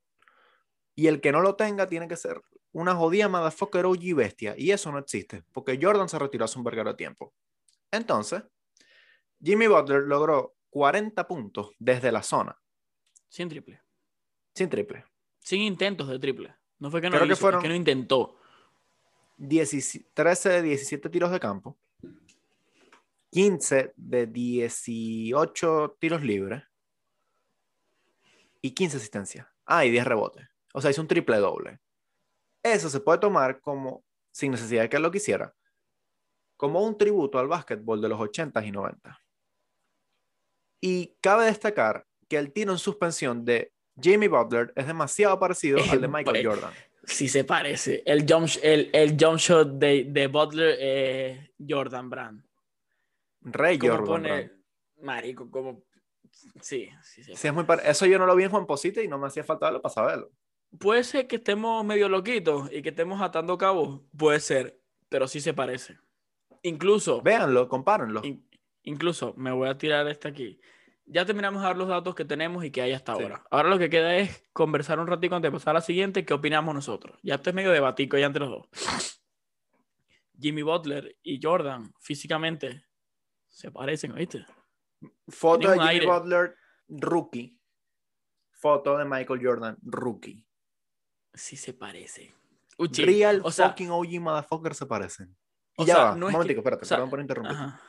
Y 0.94 1.06
el 1.06 1.20
que 1.20 1.32
no 1.32 1.40
lo 1.40 1.56
tenga 1.56 1.86
tiene 1.86 2.06
que 2.08 2.16
ser 2.16 2.40
una 2.72 2.94
jodida 2.94 3.28
motherfucker 3.28 3.84
OG 3.86 4.14
bestia. 4.14 4.54
Y 4.56 4.70
eso 4.70 4.92
no 4.92 4.98
existe, 4.98 5.42
porque 5.52 5.78
Jordan 5.80 6.08
se 6.08 6.18
retiró 6.18 6.44
hace 6.44 6.58
un 6.58 6.64
verguero 6.64 6.90
de 6.90 6.96
tiempo. 6.96 7.32
Entonces, 7.90 8.42
Jimmy 9.42 9.66
Butler 9.66 10.02
logró 10.02 10.54
40 10.70 11.26
puntos 11.26 11.70
desde 11.78 12.12
la 12.12 12.22
zona, 12.22 12.56
Sin 13.28 13.48
triple. 13.48 13.80
sin 14.54 14.68
triple. 14.68 15.04
Sin 15.40 15.62
intentos 15.62 16.06
de 16.08 16.18
triple. 16.18 16.54
No 16.78 16.90
fue 16.90 17.00
que 17.00 17.10
no 17.10 17.16
Creo 17.16 17.28
que 17.28 17.34
fueron- 17.36 17.58
es 17.60 17.62
que 17.64 17.68
no 17.68 17.74
intentó. 17.74 18.36
10 19.38 20.00
13 20.14 20.48
de 20.50 20.62
17 20.62 21.08
tiros 21.08 21.30
de 21.32 21.40
campo, 21.40 21.78
15 23.30 23.92
de 23.96 24.26
18 24.26 25.96
tiros 25.98 26.22
libres 26.22 26.62
y 28.62 28.72
15 28.72 28.96
asistencias. 28.96 29.46
Ah, 29.64 29.84
y 29.84 29.90
10 29.90 30.04
rebotes. 30.04 30.46
O 30.72 30.80
sea, 30.80 30.90
hizo 30.90 31.02
un 31.02 31.08
triple 31.08 31.36
doble. 31.38 31.80
Eso 32.62 32.90
se 32.90 33.00
puede 33.00 33.18
tomar 33.18 33.60
como, 33.60 34.04
sin 34.32 34.52
necesidad 34.52 34.82
de 34.82 34.88
que 34.88 34.96
él 34.96 35.02
lo 35.02 35.10
quisiera, 35.10 35.54
como 36.56 36.82
un 36.82 36.98
tributo 36.98 37.38
al 37.38 37.48
básquetbol 37.48 38.00
de 38.00 38.08
los 38.08 38.18
80s 38.18 38.66
y 38.66 38.70
90. 38.70 39.20
Y 40.82 41.16
cabe 41.20 41.46
destacar 41.46 42.06
que 42.28 42.36
el 42.36 42.52
tiro 42.52 42.72
en 42.72 42.78
suspensión 42.78 43.44
de 43.44 43.72
Jimmy 44.00 44.28
Butler 44.28 44.72
es 44.76 44.86
demasiado 44.86 45.38
parecido 45.38 45.78
al 45.90 46.00
de 46.00 46.08
Michael 46.08 46.36
Hombre. 46.36 46.44
Jordan. 46.44 46.72
Sí 47.04 47.28
se 47.28 47.44
parece. 47.44 48.02
El 48.06 48.24
jump, 48.28 48.48
el, 48.62 48.90
el 48.92 49.16
jump 49.18 49.38
shot 49.38 49.78
de, 49.78 50.04
de 50.04 50.26
Butler 50.26 50.76
eh, 50.78 51.50
Jordan 51.66 52.08
Brand. 52.08 52.44
Rey 53.40 53.78
Jordan. 53.80 54.04
pone, 54.04 54.28
Brand. 54.28 54.52
marico, 55.02 55.50
como... 55.50 55.82
Sí, 56.30 56.90
sí, 57.02 57.22
sí. 57.24 57.32
Sí, 57.36 57.48
es 57.48 57.54
muy 57.54 57.64
par- 57.64 57.82
Eso 57.84 58.06
yo 58.06 58.18
no 58.18 58.26
lo 58.26 58.34
vi 58.36 58.44
en 58.44 58.50
Juan 58.50 58.66
Posita 58.66 59.02
y 59.02 59.08
no 59.08 59.18
me 59.18 59.26
hacía 59.26 59.44
falta 59.44 59.66
verlo 59.66 59.82
para 59.82 59.92
saberlo. 59.94 60.30
Puede 60.78 61.02
ser 61.04 61.26
que 61.26 61.36
estemos 61.36 61.84
medio 61.84 62.08
loquitos 62.08 62.70
y 62.72 62.80
que 62.82 62.90
estemos 62.90 63.20
atando 63.20 63.58
cabos. 63.58 64.00
Puede 64.16 64.40
ser, 64.40 64.80
pero 65.08 65.26
sí 65.28 65.40
se 65.40 65.52
parece. 65.54 65.98
Incluso, 66.62 67.20
Véanlo, 67.22 67.68
compárenlo. 67.68 68.20
in- 68.24 68.46
incluso, 68.84 69.34
me 69.36 69.50
voy 69.52 69.68
a 69.68 69.76
tirar 69.78 70.06
este 70.08 70.28
aquí. 70.28 70.60
Ya 71.06 71.24
terminamos 71.26 71.60
de 71.62 71.66
dar 71.66 71.76
los 71.76 71.88
datos 71.88 72.14
que 72.14 72.24
tenemos 72.24 72.64
y 72.64 72.70
que 72.70 72.82
hay 72.82 72.92
hasta 72.92 73.16
Sí. 73.16 73.22
ahora. 73.22 73.42
Ahora 73.50 73.68
lo 73.68 73.78
que 73.78 73.90
queda 73.90 74.16
es 74.16 74.44
conversar 74.52 75.00
un 75.00 75.08
ratito 75.08 75.34
antes 75.34 75.50
de 75.50 75.56
pasar 75.58 75.70
a 75.72 75.78
la 75.78 75.80
siguiente. 75.80 76.24
¿Qué 76.24 76.34
opinamos 76.34 76.72
nosotros? 76.74 77.18
Ya 77.22 77.34
esto 77.34 77.50
es 77.50 77.56
medio 77.56 77.72
debatico 77.72 78.16
ya 78.16 78.26
entre 78.26 78.40
los 78.46 78.50
dos. 78.50 78.68
Jimmy 80.38 80.62
Butler 80.62 81.16
y 81.22 81.40
Jordan 81.42 81.92
físicamente 82.00 82.84
se 83.48 83.70
parecen, 83.72 84.12
¿oíste? 84.12 84.46
Foto 85.28 85.68
de 85.70 85.74
Jimmy 85.78 85.88
aire. 85.88 86.06
Butler, 86.06 86.56
rookie. 86.88 87.58
Foto 88.52 88.98
de 88.98 89.04
Michael 89.04 89.40
Jordan, 89.42 89.76
rookie. 89.82 90.46
Sí 91.32 91.56
se 91.56 91.72
parecen. 91.72 92.34
Uchi, 92.78 93.04
Real 93.04 93.40
o 93.44 93.50
sea, 93.50 93.68
fucking 93.68 93.90
OG 93.90 94.20
motherfucker 94.20 94.74
se 94.74 94.86
parecen. 94.86 95.36
Y 95.76 95.84
ya 95.86 95.94
sea, 95.94 96.04
va, 96.04 96.16
no 96.16 96.26
un 96.26 96.32
que- 96.32 96.32
momentico, 96.32 96.60
espérate, 96.60 96.84
o 96.84 96.86
sea, 96.86 96.96
perdón 96.98 97.10
por 97.10 97.20
interrumpir. 97.20 97.52
ajá. 97.56 97.80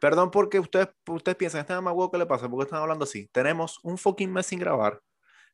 Perdón 0.00 0.30
porque 0.30 0.60
ustedes, 0.60 0.88
ustedes 1.08 1.36
piensan, 1.36 1.60
este 1.62 1.74
más 1.80 1.92
huevo 1.92 2.10
que 2.10 2.18
le 2.18 2.26
pasa, 2.26 2.48
porque 2.48 2.64
están 2.64 2.80
hablando 2.80 3.04
así. 3.04 3.28
Tenemos 3.32 3.80
un 3.82 3.98
fucking 3.98 4.32
mes 4.32 4.46
sin 4.46 4.60
grabar, 4.60 5.02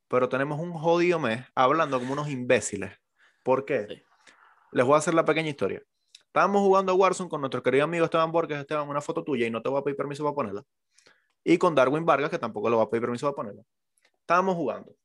pero 0.06 0.28
tenemos 0.28 0.61
un 0.61 0.73
jodido 0.73 1.18
mes 1.18 1.47
hablando 1.54 1.99
como 1.99 2.12
unos 2.12 2.28
imbéciles. 2.28 2.92
¿Por 3.42 3.64
qué? 3.64 3.87
Sí. 3.88 4.02
Les 4.73 4.85
voy 4.85 4.97
a 4.97 4.99
hacer 4.99 5.14
la 5.14 5.25
pequeña 5.25 5.49
historia. 5.49 5.83
Estábamos 6.26 6.61
jugando 6.62 6.92
a 6.92 6.94
Warzone 6.94 7.30
con 7.30 7.40
nuestro 7.40 7.62
querido 7.62 7.85
amigo 7.85 8.04
Esteban 8.04 8.33
Borges. 8.33 8.59
Esteban, 8.59 8.88
una 8.88 9.00
foto 9.00 9.23
tuya 9.25 9.47
y 9.47 9.50
no 9.50 9.62
te 9.62 9.68
voy 9.71 9.80
a 9.80 9.85
pedir 9.85 9.97
permiso 9.97 10.25
para 10.25 10.35
ponerla. 10.35 10.62
Y 11.45 11.59
con 11.59 11.75
Darwin 11.75 12.05
Vargas, 12.07 12.31
que 12.31 12.39
tampoco 12.39 12.71
le 12.71 12.77
voy 12.77 12.85
a 12.87 12.89
pedir 12.91 13.03
permiso 13.03 13.27
para 13.27 13.37
ponerla. 13.37 13.63
Estábamos 14.21 14.57
jugando. 14.57 14.97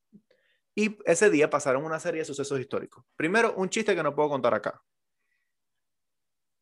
Y 0.73 0.97
ese 1.05 1.29
día 1.29 1.49
pasaron 1.49 1.83
una 1.83 1.99
serie 1.99 2.19
de 2.21 2.25
sucesos 2.25 2.59
históricos. 2.59 3.03
Primero, 3.17 3.53
un 3.55 3.69
chiste 3.69 3.93
que 3.95 4.03
no 4.03 4.15
puedo 4.15 4.29
contar 4.29 4.53
acá. 4.53 4.81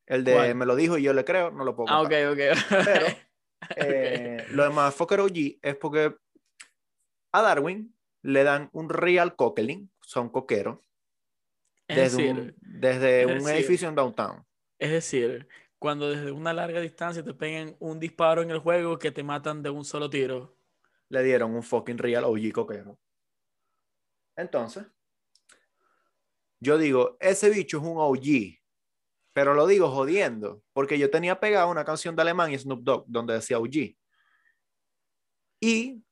El 0.07 0.23
de 0.23 0.33
¿Cuál? 0.33 0.55
me 0.55 0.65
lo 0.65 0.75
dijo 0.75 0.97
y 0.97 1.03
yo 1.03 1.13
le 1.13 1.23
creo, 1.25 1.51
no 1.51 1.63
lo 1.63 1.75
puedo 1.75 1.93
Ah, 1.93 1.99
contar. 2.01 2.27
ok, 2.27 2.33
ok. 2.33 2.83
Pero, 2.85 3.05
eh, 3.75 4.45
lo 4.51 4.63
de 4.63 4.69
Motherfucker 4.69 5.19
OG 5.19 5.37
es 5.61 5.75
porque 5.75 6.15
a 7.33 7.41
Darwin 7.41 7.93
le 8.23 8.43
dan 8.43 8.69
un 8.73 8.89
real 8.89 9.35
cockling, 9.35 9.91
son 10.01 10.29
coqueros, 10.29 10.79
es 11.87 11.97
desde, 11.97 12.17
decir, 12.23 12.35
un, 12.41 12.55
desde 12.61 13.19
es 13.21 13.27
un 13.27 13.33
decir, 13.39 13.51
edificio 13.55 13.89
en 13.89 13.95
downtown. 13.95 14.45
es 14.79 14.91
decir, 14.91 15.47
cuando 15.79 16.09
desde 16.09 16.31
una 16.31 16.53
larga 16.53 16.79
distancia 16.79 17.23
te 17.23 17.33
peguen 17.33 17.75
un 17.79 17.99
disparo 17.99 18.41
en 18.41 18.51
el 18.51 18.59
juego 18.59 18.97
que 18.97 19.11
te 19.11 19.23
matan 19.23 19.61
de 19.61 19.69
un 19.69 19.85
solo 19.85 20.09
tiro. 20.09 20.57
Le 21.09 21.23
dieron 21.23 21.53
un 21.53 21.63
fucking 21.63 21.97
real 21.97 22.23
OG 22.23 22.51
coquero. 22.51 22.99
Entonces, 24.35 24.85
yo 26.59 26.77
digo, 26.77 27.17
ese 27.19 27.49
bicho 27.49 27.77
es 27.77 27.83
un 27.83 27.97
OG, 27.97 28.59
pero 29.33 29.53
lo 29.53 29.67
digo 29.67 29.89
jodiendo, 29.89 30.63
porque 30.73 30.97
yo 30.97 31.09
tenía 31.09 31.39
pegada 31.39 31.67
una 31.67 31.85
canción 31.85 32.15
de 32.15 32.23
Alemán 32.23 32.51
y 32.51 32.57
Snoop 32.57 32.81
Dogg 32.81 33.05
donde 33.07 33.35
decía 33.35 33.59
OG. 33.59 33.95
Y, 35.59 36.03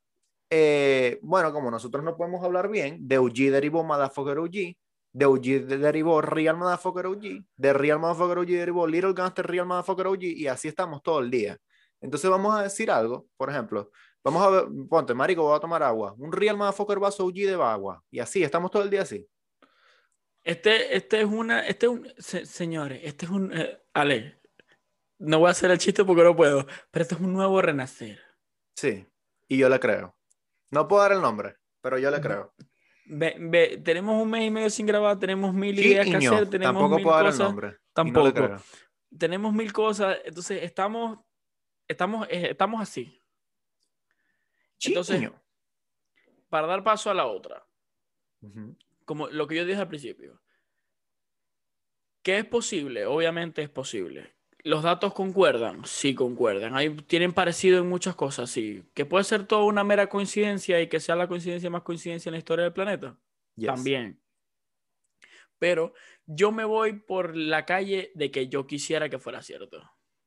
eh, 0.50 1.20
bueno, 1.22 1.52
como 1.52 1.72
nosotros 1.72 2.04
no 2.04 2.16
podemos 2.16 2.44
hablar 2.44 2.70
bien, 2.70 3.08
de 3.08 3.18
OG 3.18 3.52
derivó 3.52 3.84
Motherfucker 3.84 4.38
OG, 4.38 4.76
de 5.18 5.26
OG 5.26 5.42
de- 5.66 5.78
derivó 5.78 6.20
Real 6.22 6.58
Motherfucker 6.58 7.06
OG, 7.06 7.22
de 7.56 7.74
Real 7.74 8.00
Motherfucker 8.00 8.38
OG 8.40 8.48
derivó 8.48 8.86
Little 8.86 9.14
Gangster 9.14 9.48
Real 9.48 9.66
Motherfucker 9.66 10.08
OG, 10.08 10.24
y 10.24 10.48
así 10.48 10.68
estamos 10.68 11.02
todo 11.02 11.20
el 11.20 11.32
día. 11.32 11.58
Entonces 12.02 12.30
vamos 12.30 12.54
a 12.54 12.64
decir 12.64 12.92
algo, 12.92 13.26
por 13.38 13.50
ejemplo, 13.50 13.90
vamos 14.24 14.44
a 14.44 14.50
ver, 14.50 14.66
ponte, 14.90 15.14
marico, 15.14 15.44
voy 15.44 15.56
a 15.56 15.60
tomar 15.62 15.82
agua, 15.84 16.14
un 16.18 16.34
Real 16.34 16.58
Motherfucker 16.58 17.00
vaso 17.00 17.26
OG 17.26 17.34
de 17.34 17.54
agua, 17.54 18.04
y 18.12 18.20
así, 18.20 18.44
estamos 18.44 18.70
todo 18.72 18.84
el 18.84 18.90
día 18.90 19.04
así. 19.04 19.26
Este, 20.44 20.96
este 20.96 21.22
es 21.22 21.26
una, 21.26 21.66
este 21.66 21.86
es 21.86 21.92
un, 21.92 22.08
se- 22.18 22.46
señores, 22.46 23.00
este 23.04 23.26
es 23.26 23.32
un, 23.32 23.52
eh, 23.58 23.82
Ale, 23.94 24.42
no 25.20 25.40
voy 25.40 25.48
a 25.48 25.52
hacer 25.52 25.72
el 25.72 25.78
chiste 25.78 26.04
porque 26.04 26.24
no 26.24 26.36
puedo, 26.36 26.66
pero 26.92 27.04
este 27.04 27.16
es 27.16 27.22
un 27.22 27.32
nuevo 27.34 27.62
renacer. 27.62 28.20
Sí, 28.76 29.08
y 29.48 29.58
yo 29.58 29.70
le 29.70 29.80
creo. 29.80 30.16
No 30.72 30.88
puedo 30.90 31.02
dar 31.04 31.14
el 31.14 31.22
nombre, 31.22 31.56
pero 31.82 31.98
yo 31.98 32.12
le 32.12 32.20
creo. 32.20 32.54
Ve, 33.08 33.36
ve, 33.40 33.82
tenemos 33.84 34.22
un 34.22 34.30
mes 34.30 34.48
y 34.48 34.50
medio 34.50 34.70
sin 34.70 34.86
grabar, 34.88 35.20
tenemos 35.20 35.54
mil 35.54 35.78
Sí 35.78 35.88
ideas 35.88 36.06
que 36.06 36.12
no, 36.12 36.18
hacer, 36.34 36.50
tenemos 36.50 36.74
tampoco 36.74 36.96
mil 36.96 37.04
puedo 37.04 37.16
dar 37.16 37.26
el 37.26 37.32
cosas, 37.32 37.48
nombre. 37.48 37.68
no 37.70 37.78
tampoco. 37.94 38.34
creo. 38.34 38.62
tenemos 39.18 39.54
mil 39.54 39.72
cosas, 39.72 40.18
entonces 40.26 40.64
estamos, 40.64 41.20
estamos, 41.88 42.28
eh, 42.30 42.48
estamos 42.52 42.82
así. 42.82 43.22
Entonces, 44.84 45.30
para 46.50 46.68
dar 46.68 46.84
paso 46.84 47.10
a 47.10 47.14
la 47.14 47.28
otra, 47.28 47.66
como 49.06 49.28
lo 49.28 49.48
que 49.48 49.56
yo 49.56 49.66
dije 49.66 49.80
al 49.80 49.88
principio, 49.88 50.42
que 52.24 52.40
es 52.40 52.46
posible, 52.46 53.06
obviamente 53.06 53.62
es 53.62 53.70
posible. 53.70 54.36
¿Los 54.66 54.82
datos 54.82 55.14
concuerdan? 55.14 55.86
Sí, 55.86 56.16
concuerdan. 56.16 56.76
Hay, 56.76 56.90
tienen 56.90 57.34
parecido 57.34 57.78
en 57.78 57.88
muchas 57.88 58.16
cosas, 58.16 58.50
sí. 58.50 58.84
¿Que 58.96 59.06
puede 59.06 59.24
ser 59.24 59.46
toda 59.46 59.64
una 59.64 59.84
mera 59.84 60.08
coincidencia 60.08 60.82
y 60.82 60.88
que 60.88 61.00
sea 61.00 61.16
la 61.16 61.28
coincidencia 61.28 61.70
más 61.70 61.84
coincidencia 61.84 62.30
en 62.30 62.34
la 62.34 62.40
historia 62.40 62.64
del 62.64 62.74
planeta? 62.74 63.16
Yes. 63.56 63.68
También. 63.68 64.20
Pero 65.60 65.94
yo 66.26 66.52
me 66.52 66.66
voy 66.66 66.94
por 66.94 67.36
la 67.36 67.64
calle 67.64 68.12
de 68.16 68.32
que 68.32 68.48
yo 68.48 68.66
quisiera 68.66 69.08
que 69.08 69.20
fuera 69.20 69.44
cierto. 69.44 69.84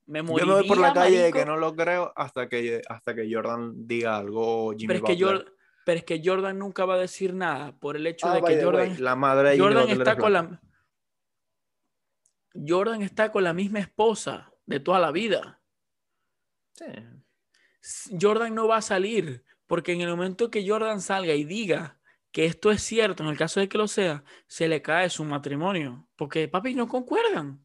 Me 0.06 0.20
Yo 0.20 0.46
me 0.46 0.52
voy 0.52 0.68
por 0.68 0.78
la 0.78 0.92
calle 0.92 1.18
de 1.18 1.32
que 1.32 1.44
no 1.44 1.56
lo 1.56 1.74
creo 1.74 2.12
hasta 2.14 2.48
que, 2.48 2.80
hasta 2.88 3.16
que 3.16 3.28
Jordan 3.28 3.88
diga 3.88 4.18
algo. 4.18 4.70
Jimmy 4.70 4.86
pero 4.86 4.98
es, 4.98 5.16
que. 5.16 5.24
Jordan, 5.24 5.52
pero 5.84 5.98
es 5.98 6.04
que 6.04 6.22
Jordan 6.24 6.58
nunca 6.60 6.84
va 6.84 6.94
a 6.94 6.98
decir 6.98 7.34
nada 7.34 7.76
por 7.76 7.96
el 7.96 8.06
hecho 8.06 8.28
Ah, 8.28 8.36
de 8.36 8.42
que 8.42 8.62
Jordan, 8.62 8.90
way, 8.90 8.98
la 8.98 9.16
madre 9.16 9.48
de 9.50 9.56
Jimmy 9.56 9.66
Jordan 9.66 9.90
está 9.90 10.12
es 10.12 10.18
con 10.18 10.32
la 10.32 10.60
Jordan 12.54 13.02
está 13.02 13.30
con 13.32 13.44
la 13.44 13.52
misma 13.52 13.80
esposa 13.80 14.52
de 14.66 14.80
toda 14.80 14.98
la 14.98 15.12
vida. 15.12 15.60
Sí. 16.72 16.86
Jordan 18.20 18.54
no 18.54 18.68
va 18.68 18.78
a 18.78 18.82
salir 18.82 19.44
porque 19.66 19.92
en 19.92 20.00
el 20.00 20.10
momento 20.10 20.50
que 20.50 20.68
Jordan 20.68 21.00
salga 21.00 21.34
y 21.34 21.44
diga 21.44 22.00
que 22.32 22.44
esto 22.46 22.70
es 22.70 22.82
cierto, 22.82 23.22
en 23.22 23.30
el 23.30 23.38
caso 23.38 23.60
de 23.60 23.68
que 23.68 23.78
lo 23.78 23.88
sea, 23.88 24.24
se 24.46 24.68
le 24.68 24.82
cae 24.82 25.10
su 25.10 25.24
matrimonio 25.24 26.08
porque 26.16 26.48
papi 26.48 26.74
no 26.74 26.88
concuerdan. 26.88 27.64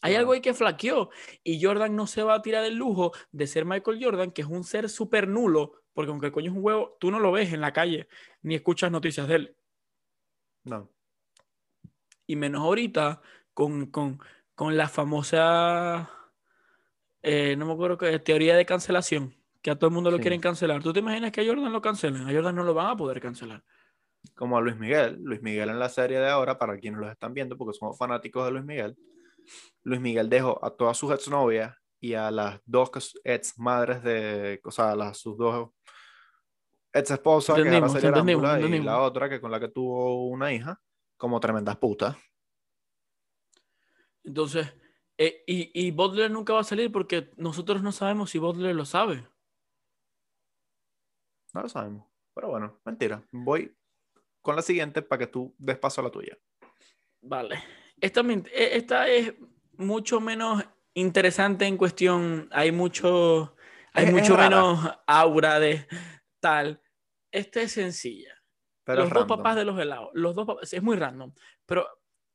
Hay 0.00 0.14
algo 0.14 0.32
ahí 0.32 0.40
que 0.40 0.54
flaqueó 0.54 1.10
y 1.42 1.62
Jordan 1.62 1.96
no 1.96 2.06
se 2.06 2.22
va 2.22 2.34
a 2.34 2.42
tirar 2.42 2.64
el 2.64 2.76
lujo 2.76 3.12
de 3.32 3.46
ser 3.48 3.64
Michael 3.64 4.02
Jordan, 4.02 4.30
que 4.30 4.42
es 4.42 4.48
un 4.48 4.62
ser 4.64 4.88
súper 4.88 5.26
nulo, 5.26 5.82
porque 5.92 6.10
aunque 6.10 6.26
el 6.26 6.32
coño 6.32 6.50
es 6.50 6.56
un 6.56 6.64
huevo, 6.64 6.96
tú 7.00 7.10
no 7.10 7.18
lo 7.18 7.32
ves 7.32 7.52
en 7.52 7.60
la 7.60 7.72
calle 7.72 8.08
ni 8.42 8.54
escuchas 8.54 8.92
noticias 8.92 9.26
de 9.28 9.34
él. 9.34 9.56
No. 10.64 10.90
y 12.26 12.36
menos 12.36 12.60
ahorita 12.62 13.22
con, 13.58 13.86
con, 13.86 14.20
con 14.54 14.76
la 14.76 14.88
famosa, 14.88 16.08
eh, 17.22 17.56
no 17.56 17.66
me 17.66 17.72
acuerdo 17.72 17.98
qué, 17.98 18.16
teoría 18.20 18.54
de 18.56 18.64
cancelación, 18.64 19.34
que 19.60 19.72
a 19.72 19.74
todo 19.76 19.88
el 19.88 19.94
mundo 19.94 20.12
lo 20.12 20.18
Sí. 20.18 20.22
quieren 20.22 20.40
cancelar. 20.40 20.80
¿Tú 20.80 20.92
te 20.92 21.00
imaginas 21.00 21.32
que 21.32 21.40
a 21.40 21.44
Jordan 21.44 21.72
lo 21.72 21.82
cancelen? 21.82 22.22
A 22.22 22.32
Jordan 22.32 22.54
no 22.54 22.62
lo 22.62 22.72
van 22.72 22.86
a 22.86 22.96
poder 22.96 23.20
cancelar. 23.20 23.64
Como 24.36 24.56
a 24.56 24.60
Luis 24.60 24.76
Miguel. 24.76 25.18
Luis 25.24 25.42
Miguel 25.42 25.70
en 25.70 25.80
la 25.80 25.88
serie 25.88 26.20
de 26.20 26.28
ahora, 26.28 26.56
para 26.56 26.78
quienes 26.78 27.00
los 27.00 27.10
están 27.10 27.34
viendo, 27.34 27.58
porque 27.58 27.76
somos 27.76 27.98
fanáticos 27.98 28.44
de 28.44 28.52
Luis 28.52 28.64
Miguel. 28.64 28.96
Luis 29.82 30.00
Miguel 30.00 30.28
dejó 30.28 30.64
a 30.64 30.70
todas 30.70 30.96
sus 30.96 31.10
exnovias 31.10 31.74
y 31.98 32.14
a 32.14 32.30
las 32.30 32.60
dos 32.64 32.92
ex 33.24 33.58
madres 33.58 34.04
de, 34.04 34.60
o 34.62 34.70
sea, 34.70 34.92
a 34.92 34.94
las, 34.94 35.18
sus 35.18 35.36
dos 35.36 35.70
ex 36.92 37.10
esposas, 37.10 37.56
que 37.56 37.68
Arámbula, 38.06 38.60
y 38.60 38.80
la 38.82 39.00
otra 39.00 39.28
que 39.28 39.40
con 39.40 39.50
la 39.50 39.58
que 39.58 39.66
tuvo 39.66 40.28
una 40.28 40.52
hija, 40.52 40.80
como 41.16 41.40
tremendas 41.40 41.76
putas. 41.76 42.16
Entonces, 44.28 44.74
eh, 45.16 45.42
y, 45.46 45.70
y 45.86 45.90
Butler 45.90 46.30
nunca 46.30 46.52
va 46.52 46.60
a 46.60 46.64
salir 46.64 46.92
porque 46.92 47.30
nosotros 47.38 47.82
no 47.82 47.92
sabemos 47.92 48.28
si 48.30 48.38
Butler 48.38 48.74
lo 48.76 48.84
sabe. 48.84 49.26
No 51.54 51.62
lo 51.62 51.68
sabemos. 51.68 52.06
Pero 52.34 52.50
bueno, 52.50 52.78
mentira. 52.84 53.22
Voy 53.32 53.74
con 54.42 54.54
la 54.54 54.62
siguiente 54.62 55.00
para 55.02 55.20
que 55.20 55.26
tú 55.26 55.54
des 55.58 55.78
paso 55.78 56.00
a 56.00 56.04
la 56.04 56.10
tuya. 56.10 56.36
Vale. 57.22 57.58
Esta, 58.00 58.20
e- 58.20 58.76
esta 58.76 59.08
es 59.08 59.34
mucho 59.78 60.20
menos 60.20 60.62
interesante 60.94 61.66
en 61.66 61.78
cuestión. 61.78 62.48
Hay 62.52 62.70
mucho, 62.70 63.56
hay 63.94 64.04
Es- 64.06 64.12
mucho 64.12 64.36
menos 64.36 64.78
aura 65.06 65.58
de 65.58 65.86
tal. 66.38 66.82
Esta 67.32 67.62
es 67.62 67.72
sencilla. 67.72 68.34
Pero 68.84 69.00
los 69.00 69.08
dos 69.10 69.20
random. 69.22 69.38
papás 69.38 69.56
de 69.56 69.64
los 69.64 69.78
helados. 69.80 70.10
Los 70.12 70.34
dos 70.34 70.46
papás, 70.46 70.72
es 70.72 70.82
muy 70.82 70.96
random. 70.96 71.32
Pero, 71.66 71.86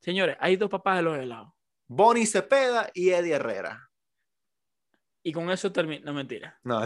señores, 0.01 0.37
hay 0.39 0.55
dos 0.55 0.69
papás 0.71 0.97
de 0.97 1.03
los 1.03 1.17
helados. 1.17 1.53
Bonnie 1.95 2.25
Cepeda 2.25 2.89
y 2.93 3.09
Eddie 3.11 3.33
Herrera. 3.33 3.89
Y 5.21 5.31
con 5.31 5.49
eso 5.49 5.71
termina. 5.71 6.03
No, 6.05 6.13
mentira. 6.13 6.59
No, 6.63 6.81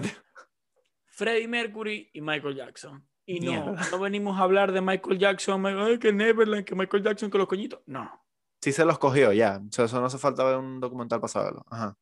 Freddie 1.06 1.48
Mercury 1.48 2.10
y 2.13 2.22
Michael 2.22 2.56
Jackson. 2.56 3.08
Y 3.26 3.39
no, 3.39 3.52
Mierda. 3.52 3.89
no 3.91 4.00
venimos 4.00 4.38
a 4.38 4.43
hablar 4.43 4.72
de 4.72 4.82
Michael 4.82 5.17
Jackson, 5.17 5.65
ay, 5.65 5.98
que 5.98 6.13
Neverland, 6.13 6.63
que 6.63 6.76
Michael 6.76 7.04
Jackson, 7.04 7.32
que 7.32 7.38
los 7.38 7.48
coñitos. 7.48 7.82
No. 7.86 8.24
sí 8.62 8.72
se 8.72 8.86
los 8.86 9.00
cogió 9.00 9.34
ya. 9.34 9.60
O 9.67 9.72
sea, 9.72 9.86
eso 9.86 10.00
no 10.00 10.06
hace 10.06 10.17
falta 10.17 10.43
ver 10.43 10.58
un 10.58 10.80
documental 10.80 11.20
para 11.20 11.30
saberlo. 11.30 11.65
Ajá. 11.70 11.98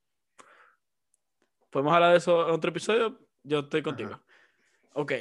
¿Podemos 1.69 1.93
hablar 1.93 2.11
de 2.11 2.17
eso 2.17 2.47
en 2.47 2.53
otro 2.53 2.69
episodio? 2.69 3.19
Yo 3.43 3.59
estoy 3.59 3.81
contigo. 3.81 4.11
Ajá. 4.11 4.23
Ok. 4.93 5.13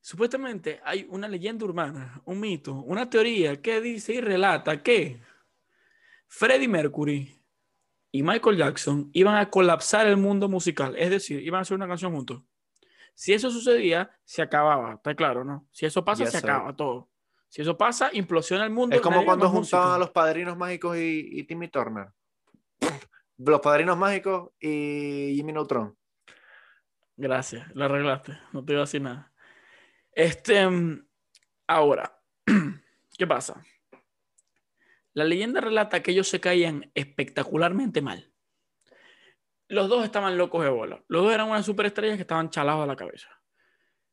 Supuestamente 0.00 0.80
hay 0.84 1.06
una 1.10 1.28
leyenda 1.28 1.64
urbana, 1.64 2.22
un 2.24 2.40
mito, 2.40 2.74
una 2.74 3.10
teoría 3.10 3.60
que 3.60 3.80
dice 3.80 4.14
y 4.14 4.20
relata 4.20 4.82
que 4.82 5.20
Freddie 6.30 6.68
Mercury 6.68 7.42
y 8.12 8.22
Michael 8.22 8.56
Jackson 8.56 9.10
iban 9.12 9.36
a 9.36 9.50
colapsar 9.50 10.06
el 10.06 10.16
mundo 10.16 10.48
musical. 10.48 10.94
Es 10.96 11.10
decir, 11.10 11.42
iban 11.42 11.58
a 11.58 11.62
hacer 11.62 11.74
una 11.74 11.88
canción 11.88 12.12
juntos. 12.12 12.42
Si 13.14 13.32
eso 13.32 13.50
sucedía, 13.50 14.10
se 14.24 14.40
acababa. 14.40 14.94
Está 14.94 15.14
claro, 15.14 15.44
¿no? 15.44 15.66
Si 15.72 15.86
eso 15.86 16.04
pasa, 16.04 16.24
Yes, 16.24 16.32
se 16.32 16.38
acaba 16.38 16.74
todo. 16.74 17.10
Si 17.48 17.60
eso 17.60 17.76
pasa, 17.76 18.10
implosiona 18.12 18.64
el 18.64 18.70
mundo. 18.70 18.94
Es 18.94 19.02
como 19.02 19.24
cuando 19.24 19.48
juntaban 19.48 19.86
música. 19.86 19.94
a 19.96 19.98
los 19.98 20.10
padrinos 20.10 20.56
mágicos 20.56 20.96
y, 20.96 21.28
y 21.32 21.44
Timmy 21.44 21.68
Turner. 21.68 22.08
Los 23.36 23.60
padrinos 23.60 23.98
mágicos 23.98 24.50
y 24.60 25.32
Jimmy 25.34 25.52
Neutron. 25.52 25.96
Gracias, 27.16 27.66
lo 27.74 27.84
arreglaste. 27.86 28.38
No 28.52 28.64
te 28.64 28.72
iba 28.72 28.82
a 28.82 28.84
decir 28.84 29.02
nada. 29.02 29.32
Este, 30.12 30.66
mm, 30.66 31.06
ahora, 31.66 32.18
¿qué 33.18 33.26
pasa? 33.26 33.60
La 35.12 35.24
leyenda 35.24 35.60
relata 35.60 36.02
que 36.02 36.12
ellos 36.12 36.28
se 36.28 36.40
caían 36.40 36.90
espectacularmente 36.94 38.00
mal. 38.00 38.32
Los 39.68 39.88
dos 39.88 40.04
estaban 40.04 40.36
locos 40.36 40.64
de 40.64 40.70
bola. 40.70 41.04
Los 41.08 41.24
dos 41.24 41.32
eran 41.32 41.48
unas 41.48 41.66
superestrellas 41.66 42.16
que 42.16 42.22
estaban 42.22 42.50
chalados 42.50 42.84
a 42.84 42.86
la 42.86 42.96
cabeza. 42.96 43.28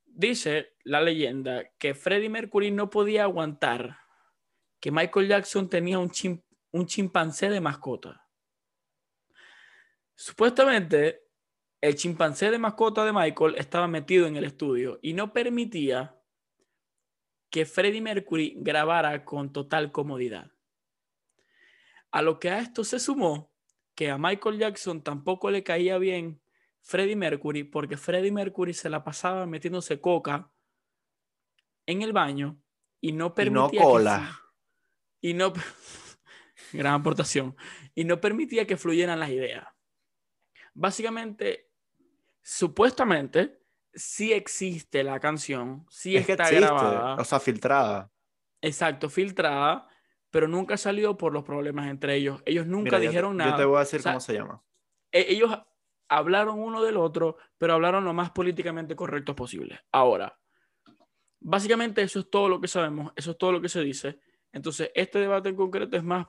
Dice 0.05 0.75
la 0.83 1.01
leyenda 1.01 1.69
que 1.77 1.93
Freddie 1.93 2.29
Mercury 2.29 2.71
no 2.71 2.89
podía 2.89 3.23
aguantar 3.23 3.97
que 4.79 4.91
Michael 4.91 5.27
Jackson 5.27 5.69
tenía 5.69 5.99
un, 5.99 6.11
un 6.71 6.85
chimpancé 6.85 7.49
de 7.49 7.61
mascota. 7.61 8.27
Supuestamente, 10.15 11.27
el 11.81 11.95
chimpancé 11.95 12.49
de 12.49 12.57
mascota 12.57 13.05
de 13.05 13.13
Michael 13.13 13.55
estaba 13.57 13.87
metido 13.87 14.25
en 14.25 14.35
el 14.35 14.45
estudio 14.45 14.99
y 15.01 15.13
no 15.13 15.31
permitía 15.31 16.19
que 17.51 17.65
Freddie 17.65 18.01
Mercury 18.01 18.55
grabara 18.57 19.23
con 19.23 19.53
total 19.53 19.91
comodidad. 19.91 20.51
A 22.11 22.21
lo 22.21 22.39
que 22.39 22.49
a 22.49 22.59
esto 22.59 22.83
se 22.83 22.99
sumó 22.99 23.51
que 23.95 24.09
a 24.11 24.17
Michael 24.17 24.59
Jackson 24.59 25.01
tampoco 25.03 25.49
le 25.51 25.63
caía 25.63 25.97
bien 25.97 26.41
Freddie 26.81 27.15
Mercury 27.15 27.63
porque 27.63 27.97
Freddie 27.97 28.31
Mercury 28.31 28.73
se 28.73 28.89
la 28.89 29.03
pasaba 29.03 29.45
metiéndose 29.45 29.99
coca 29.99 30.51
en 31.85 32.01
el 32.01 32.13
baño 32.13 32.61
y 33.01 33.11
no 33.11 33.33
Y 33.37 33.49
no 33.49 33.67
permitía 33.67 33.81
que 33.81 33.85
cola. 33.85 34.19
flu- 34.19 34.43
y 35.21 35.33
no 35.33 35.53
gran 36.73 36.93
aportación 36.93 37.55
y 37.95 38.03
no 38.05 38.21
permitía 38.21 38.65
que 38.67 38.77
fluyeran 38.77 39.19
las 39.19 39.29
ideas. 39.29 39.67
Básicamente, 40.73 41.71
supuestamente, 42.41 43.59
sí 43.93 44.31
existe 44.31 45.03
la 45.03 45.19
canción, 45.19 45.85
sí 45.89 46.15
es 46.15 46.25
que 46.25 46.33
está 46.33 46.43
existe. 46.51 46.55
grabada, 46.55 47.15
O 47.15 47.23
sea, 47.25 47.39
filtrada. 47.39 48.11
exacto, 48.61 49.09
filtrada, 49.09 49.87
pero 50.29 50.47
nunca 50.47 50.77
salió 50.77 51.17
por 51.17 51.33
los 51.33 51.43
problemas 51.43 51.87
entre 51.87 52.15
ellos. 52.15 52.41
Ellos 52.45 52.65
nunca 52.67 52.83
Mira, 52.83 52.97
yo 52.97 53.01
te- 53.03 53.07
dijeron 53.09 53.31
yo 53.33 53.37
nada. 53.37 53.57
te 53.57 53.65
voy 53.65 53.77
a 53.77 53.79
decir 53.79 53.99
O 53.99 54.03
sea, 54.03 54.11
cómo 54.13 54.19
se 54.19 54.33
llama. 54.33 54.61
e- 55.11 55.25
ellos 55.29 55.51
hablaron 56.09 56.59
uno 56.59 56.83
del 56.83 56.97
otro, 56.97 57.37
pero 57.57 57.73
hablaron 57.73 58.05
lo 58.05 58.13
más 58.13 58.31
políticamente 58.31 58.95
correcto 58.95 59.35
posible. 59.35 59.79
Ahora, 59.91 60.39
básicamente 61.39 62.01
eso 62.01 62.19
es 62.19 62.29
todo 62.29 62.49
lo 62.49 62.59
que 62.61 62.67
sabemos, 62.67 63.11
eso 63.15 63.31
es 63.31 63.37
todo 63.37 63.51
lo 63.51 63.61
que 63.61 63.69
se 63.69 63.81
dice. 63.81 64.19
Entonces, 64.51 64.91
este 64.95 65.19
debate 65.19 65.49
en 65.49 65.55
concreto 65.55 65.97
es 65.97 66.03
más, 66.03 66.27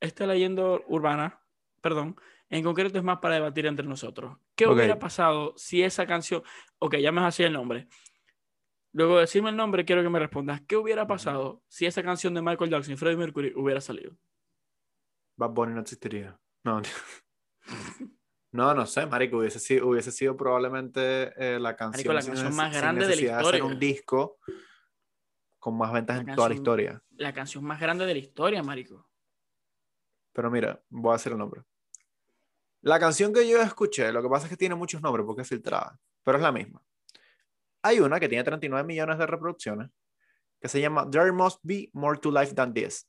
esta 0.00 0.26
leyenda 0.26 0.62
urbana, 0.88 1.40
perdón, 1.80 2.16
en 2.48 2.64
concreto 2.64 2.98
es 2.98 3.04
más 3.04 3.18
para 3.18 3.34
debatir 3.36 3.66
entre 3.66 3.86
nosotros. 3.86 4.36
¿Qué 4.56 4.66
hubiera 4.66 4.98
pasado 4.98 5.54
si 5.56 5.82
esa 5.82 6.06
canción, 6.06 6.42
ok, 6.78 6.96
ya 6.96 7.12
me 7.12 7.20
así 7.22 7.42
el 7.42 7.52
nombre. 7.52 7.88
Luego 8.92 9.14
de 9.16 9.20
decirme 9.22 9.50
el 9.50 9.56
nombre, 9.56 9.84
quiero 9.84 10.02
que 10.02 10.08
me 10.08 10.18
respondas, 10.18 10.60
¿qué 10.62 10.76
hubiera 10.76 11.06
pasado 11.06 11.62
si 11.68 11.86
esa 11.86 12.02
canción 12.02 12.34
de 12.34 12.42
Michael 12.42 12.70
Jackson 12.70 12.94
y 12.94 12.96
Freddie 12.96 13.16
Mercury 13.18 13.52
hubiera 13.56 13.80
salido? 13.80 14.16
Bad 15.36 15.50
Bunny 15.50 15.74
no 15.74 15.80
existiría. 15.80 16.38
No, 16.64 16.82
no, 18.52 18.74
no 18.74 18.86
sé, 18.86 19.06
marico, 19.06 19.38
hubiese 19.38 19.60
sido, 19.60 19.88
hubiese 19.88 20.10
sido 20.10 20.36
probablemente 20.36 21.32
eh, 21.36 21.60
la 21.60 21.76
canción, 21.76 22.14
la 22.14 22.20
sin 22.22 22.34
canción 22.34 22.56
más 22.56 22.74
grande 22.74 23.02
de 23.02 23.06
la 23.06 23.10
necesidad 23.10 23.38
hacer 23.40 23.54
historia. 23.54 23.64
un 23.74 23.78
disco 23.80 24.38
con 25.58 25.76
más 25.78 25.92
ventas 25.92 26.16
La 26.16 26.20
en 26.22 26.26
toda 26.26 26.36
la 26.48 26.54
canción- 26.54 26.56
historia. 26.56 27.02
La 27.16 27.32
canción 27.34 27.64
más 27.64 27.80
grande 27.80 28.06
de 28.06 28.12
la 28.14 28.18
historia, 28.18 28.62
marico. 28.62 29.06
Pero 30.32 30.50
mira, 30.50 30.82
voy 30.88 31.10
a 31.10 31.16
decir 31.16 31.32
el 31.32 31.38
nombre. 31.38 31.62
La 32.82 32.98
canción 32.98 33.32
que 33.32 33.46
yo 33.48 33.60
escuché, 33.60 34.10
lo 34.10 34.22
que 34.22 34.28
pasa 34.28 34.46
es 34.46 34.50
que 34.50 34.56
tiene 34.56 34.74
muchos 34.74 35.02
nombres 35.02 35.26
porque 35.26 35.42
es 35.42 35.48
filtrada, 35.48 36.00
pero 36.24 36.38
es 36.38 36.42
la 36.42 36.50
misma. 36.50 36.82
Hay 37.82 38.00
una 38.00 38.20
que 38.20 38.28
tiene 38.28 38.44
39 38.44 38.86
millones 38.86 39.18
de 39.18 39.26
reproducciones 39.26 39.90
que 40.60 40.68
se 40.68 40.80
llama 40.80 41.08
There 41.10 41.32
Must 41.32 41.60
Be 41.62 41.88
More 41.92 42.18
to 42.18 42.30
Life 42.30 42.54
Than 42.54 42.74
This. 42.74 43.08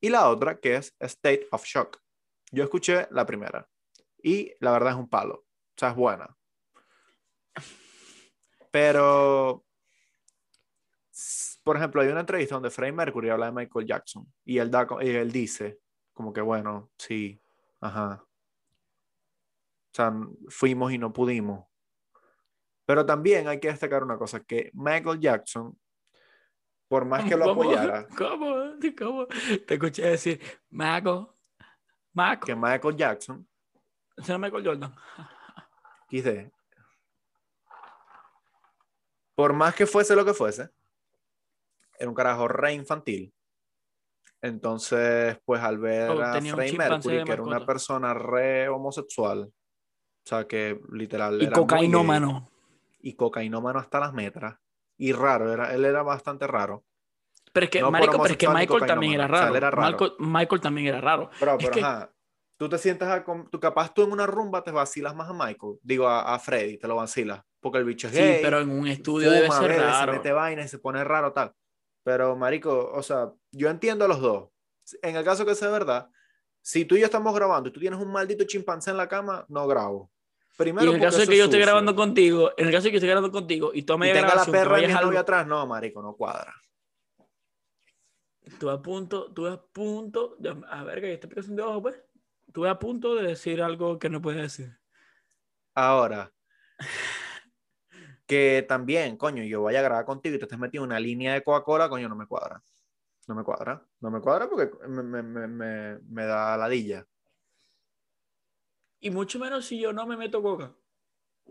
Y 0.00 0.08
la 0.08 0.28
otra 0.28 0.58
que 0.58 0.76
es 0.76 0.94
State 0.98 1.46
of 1.52 1.64
Shock. 1.64 1.98
Yo 2.50 2.64
escuché 2.64 3.06
la 3.10 3.24
primera 3.24 3.68
y 4.22 4.52
la 4.60 4.72
verdad 4.72 4.92
es 4.92 4.98
un 4.98 5.08
palo. 5.08 5.34
O 5.34 5.74
sea, 5.76 5.90
es 5.90 5.96
buena. 5.96 6.36
Pero, 8.70 9.64
por 11.62 11.76
ejemplo, 11.76 12.00
hay 12.00 12.08
una 12.08 12.20
entrevista 12.20 12.54
donde 12.54 12.70
Freddie 12.70 12.92
Mercury 12.92 13.30
habla 13.30 13.46
de 13.46 13.52
Michael 13.52 13.86
Jackson 13.86 14.32
y 14.44 14.58
él, 14.58 14.70
da, 14.70 14.86
y 15.00 15.08
él 15.08 15.30
dice, 15.30 15.80
como 16.12 16.32
que 16.32 16.40
bueno, 16.40 16.90
sí, 16.98 17.40
ajá. 17.80 18.24
O 18.24 19.92
sea, 19.92 20.12
fuimos 20.48 20.92
y 20.92 20.98
no 20.98 21.12
pudimos. 21.12 21.69
Pero 22.90 23.06
también 23.06 23.46
hay 23.46 23.60
que 23.60 23.68
destacar 23.68 24.02
una 24.02 24.18
cosa, 24.18 24.42
que 24.42 24.72
Michael 24.74 25.20
Jackson, 25.20 25.78
por 26.88 27.04
más 27.04 27.22
que 27.22 27.36
lo 27.36 27.52
apoyara, 27.52 28.04
¿Cómo? 28.18 28.72
¿Cómo? 28.98 29.26
Te 29.28 29.74
escuché 29.74 30.02
decir, 30.02 30.40
Maco, 30.70 31.38
Maco. 32.12 32.46
que 32.46 32.56
Michael 32.56 32.96
Jackson, 32.96 33.48
¿Será 34.18 34.38
Michael 34.38 34.66
Jordan? 34.66 34.92
XD, 36.10 36.50
por 39.36 39.52
más 39.52 39.72
que 39.76 39.86
fuese 39.86 40.16
lo 40.16 40.24
que 40.24 40.34
fuese, 40.34 40.68
era 41.96 42.08
un 42.08 42.14
carajo 42.16 42.48
re 42.48 42.72
infantil. 42.72 43.32
Entonces, 44.42 45.38
pues 45.44 45.62
al 45.62 45.78
ver 45.78 46.10
Oh, 46.10 46.20
a 46.20 46.40
Freddie 46.40 46.76
Mercury, 46.76 47.22
que 47.22 47.32
era 47.34 47.42
una 47.44 47.64
persona 47.64 48.14
re 48.14 48.68
homosexual, 48.68 49.42
o 49.42 49.52
sea, 50.24 50.44
que 50.48 50.80
literal 50.90 51.40
Y 51.40 51.44
era 51.44 51.52
cocainómano. 51.52 52.49
Y 53.02 53.14
cocainómano 53.14 53.78
hasta 53.78 54.00
las 54.00 54.12
metras, 54.12 54.58
y 54.96 55.12
raro, 55.12 55.52
era, 55.52 55.72
él 55.74 55.84
era 55.84 56.02
bastante 56.02 56.46
raro. 56.46 56.84
Pero 57.52 57.64
es 57.64 57.70
que, 57.70 57.80
No 57.80 57.90
marico, 57.90 58.12
pero 58.20 58.32
es 58.32 58.36
que 58.36 58.48
Michael 58.48 58.86
también 58.86 59.14
era 59.14 59.24
cocainómano. 59.26 59.34
O 59.34 59.36
sea, 59.36 59.44
raro. 59.46 59.56
era 59.56 59.70
raro. 59.70 59.90
Michael, 59.90 60.12
Michael 60.18 60.60
también 60.60 60.86
era 60.88 61.00
raro. 61.00 61.30
Pero, 61.40 61.52
Es 61.52 61.56
pero 61.64 61.70
que- 61.72 61.80
ajá, 61.80 62.12
tú 62.56 62.68
te 62.68 62.78
sientas 62.78 63.08
a, 63.08 63.24
tú 63.50 63.58
capaz 63.60 63.92
tú 63.94 64.02
en 64.04 64.12
una 64.12 64.26
rumba 64.26 64.62
te 64.62 64.70
vacilas 64.70 65.14
más 65.16 65.28
a 65.28 65.32
Michael, 65.32 65.78
digo 65.82 66.06
a, 66.06 66.34
a 66.34 66.38
Freddy, 66.38 66.78
te 66.78 66.86
lo 66.86 66.96
vacilas, 66.96 67.42
porque 67.60 67.78
el 67.78 67.84
bicho 67.84 68.06
es 68.08 68.14
Sí, 68.14 68.20
gay, 68.20 68.38
pero 68.42 68.60
en 68.60 68.70
un 68.70 68.86
estudio 68.86 69.30
debe 69.30 69.46
fuma, 69.46 69.58
ser 69.60 69.68
bebe, 69.70 69.82
raro. 69.82 70.12
se 70.12 70.18
mete 70.18 70.32
vaina 70.32 70.62
y 70.62 70.68
se 70.68 70.78
pone 70.78 71.02
raro 71.02 71.32
tal. 71.32 71.54
Pero 72.04 72.36
marico, 72.36 72.90
o 72.92 73.02
sea, 73.02 73.32
yo 73.52 73.68
entiendo 73.68 74.04
a 74.04 74.08
los 74.08 74.20
dos. 74.20 74.50
En 75.02 75.16
el 75.16 75.24
caso 75.24 75.44
que 75.44 75.54
sea 75.54 75.68
verdad, 75.70 76.08
si 76.62 76.84
tú 76.84 76.94
y 76.96 77.00
yo 77.00 77.06
estamos 77.06 77.34
grabando 77.34 77.68
y 77.68 77.72
tú 77.72 77.80
tienes 77.80 77.98
un 78.00 78.12
maldito 78.12 78.44
chimpancé 78.44 78.90
en 78.90 78.96
la 78.96 79.08
cama, 79.08 79.44
no 79.48 79.66
grabo. 79.66 80.10
Primero 80.60 80.86
Y 80.86 80.88
en 80.90 80.94
el 80.96 81.00
caso 81.00 81.16
de 81.18 81.26
que 81.26 81.36
yo 81.38 81.44
es 81.44 81.48
esté 81.48 81.56
sucio. 81.56 81.66
grabando 81.66 81.96
contigo, 81.96 82.50
en 82.54 82.66
el 82.66 82.72
caso 82.72 82.84
de 82.84 82.90
que 82.90 82.94
yo 82.94 82.98
esté 82.98 83.06
grabando 83.06 83.32
contigo 83.32 83.70
y 83.72 83.82
tome 83.84 84.10
y 84.10 84.12
tenga 84.12 84.34
la 84.34 84.44
perra 84.44 84.76
de 84.76 84.82
mi 84.82 84.86
vayas 84.88 84.98
al- 84.98 85.06
novio 85.06 85.20
atrás, 85.20 85.46
no, 85.46 85.66
marico, 85.66 86.02
no 86.02 86.14
cuadra. 86.14 86.54
Estuve 88.42 88.72
a 88.72 88.82
punto, 88.82 89.28
estuve 89.28 89.50
a 89.52 89.56
punto, 89.56 90.36
de, 90.38 90.54
a 90.68 90.84
ver, 90.84 91.00
que 91.00 91.14
esta 91.14 91.26
explicación 91.26 91.56
de 91.56 91.62
ojo, 91.62 91.80
pues. 91.82 92.02
Estuve 92.46 92.68
a 92.68 92.78
punto 92.78 93.14
de 93.14 93.28
decir 93.28 93.62
algo 93.62 93.98
que 93.98 94.10
no 94.10 94.20
puede 94.20 94.42
decir. 94.42 94.76
Ahora, 95.74 96.30
que 98.26 98.64
también, 98.68 99.16
coño, 99.16 99.42
yo 99.44 99.62
vaya 99.62 99.78
a 99.80 99.82
grabar 99.82 100.04
contigo 100.04 100.34
y 100.34 100.38
te 100.38 100.44
estés 100.44 100.58
metiendo 100.58 100.84
en 100.84 100.90
una 100.90 101.00
línea 101.00 101.32
de 101.34 101.42
Coca-Cola, 101.42 101.88
coño, 101.88 102.06
no 102.08 102.16
me 102.16 102.26
cuadra. 102.26 102.62
No 103.28 103.34
me 103.34 103.44
cuadra. 103.44 103.82
No 104.00 104.10
me 104.10 104.20
cuadra 104.20 104.48
porque 104.48 104.70
me, 104.88 105.02
me, 105.02 105.22
me, 105.22 105.46
me, 105.46 105.98
me 106.00 106.26
da 106.26 106.56
ladilla. 106.56 107.06
Y 109.00 109.10
mucho 109.10 109.38
menos 109.38 109.64
si 109.64 109.80
yo 109.80 109.92
no 109.92 110.06
me 110.06 110.16
meto 110.16 110.42
coca. 110.42 110.72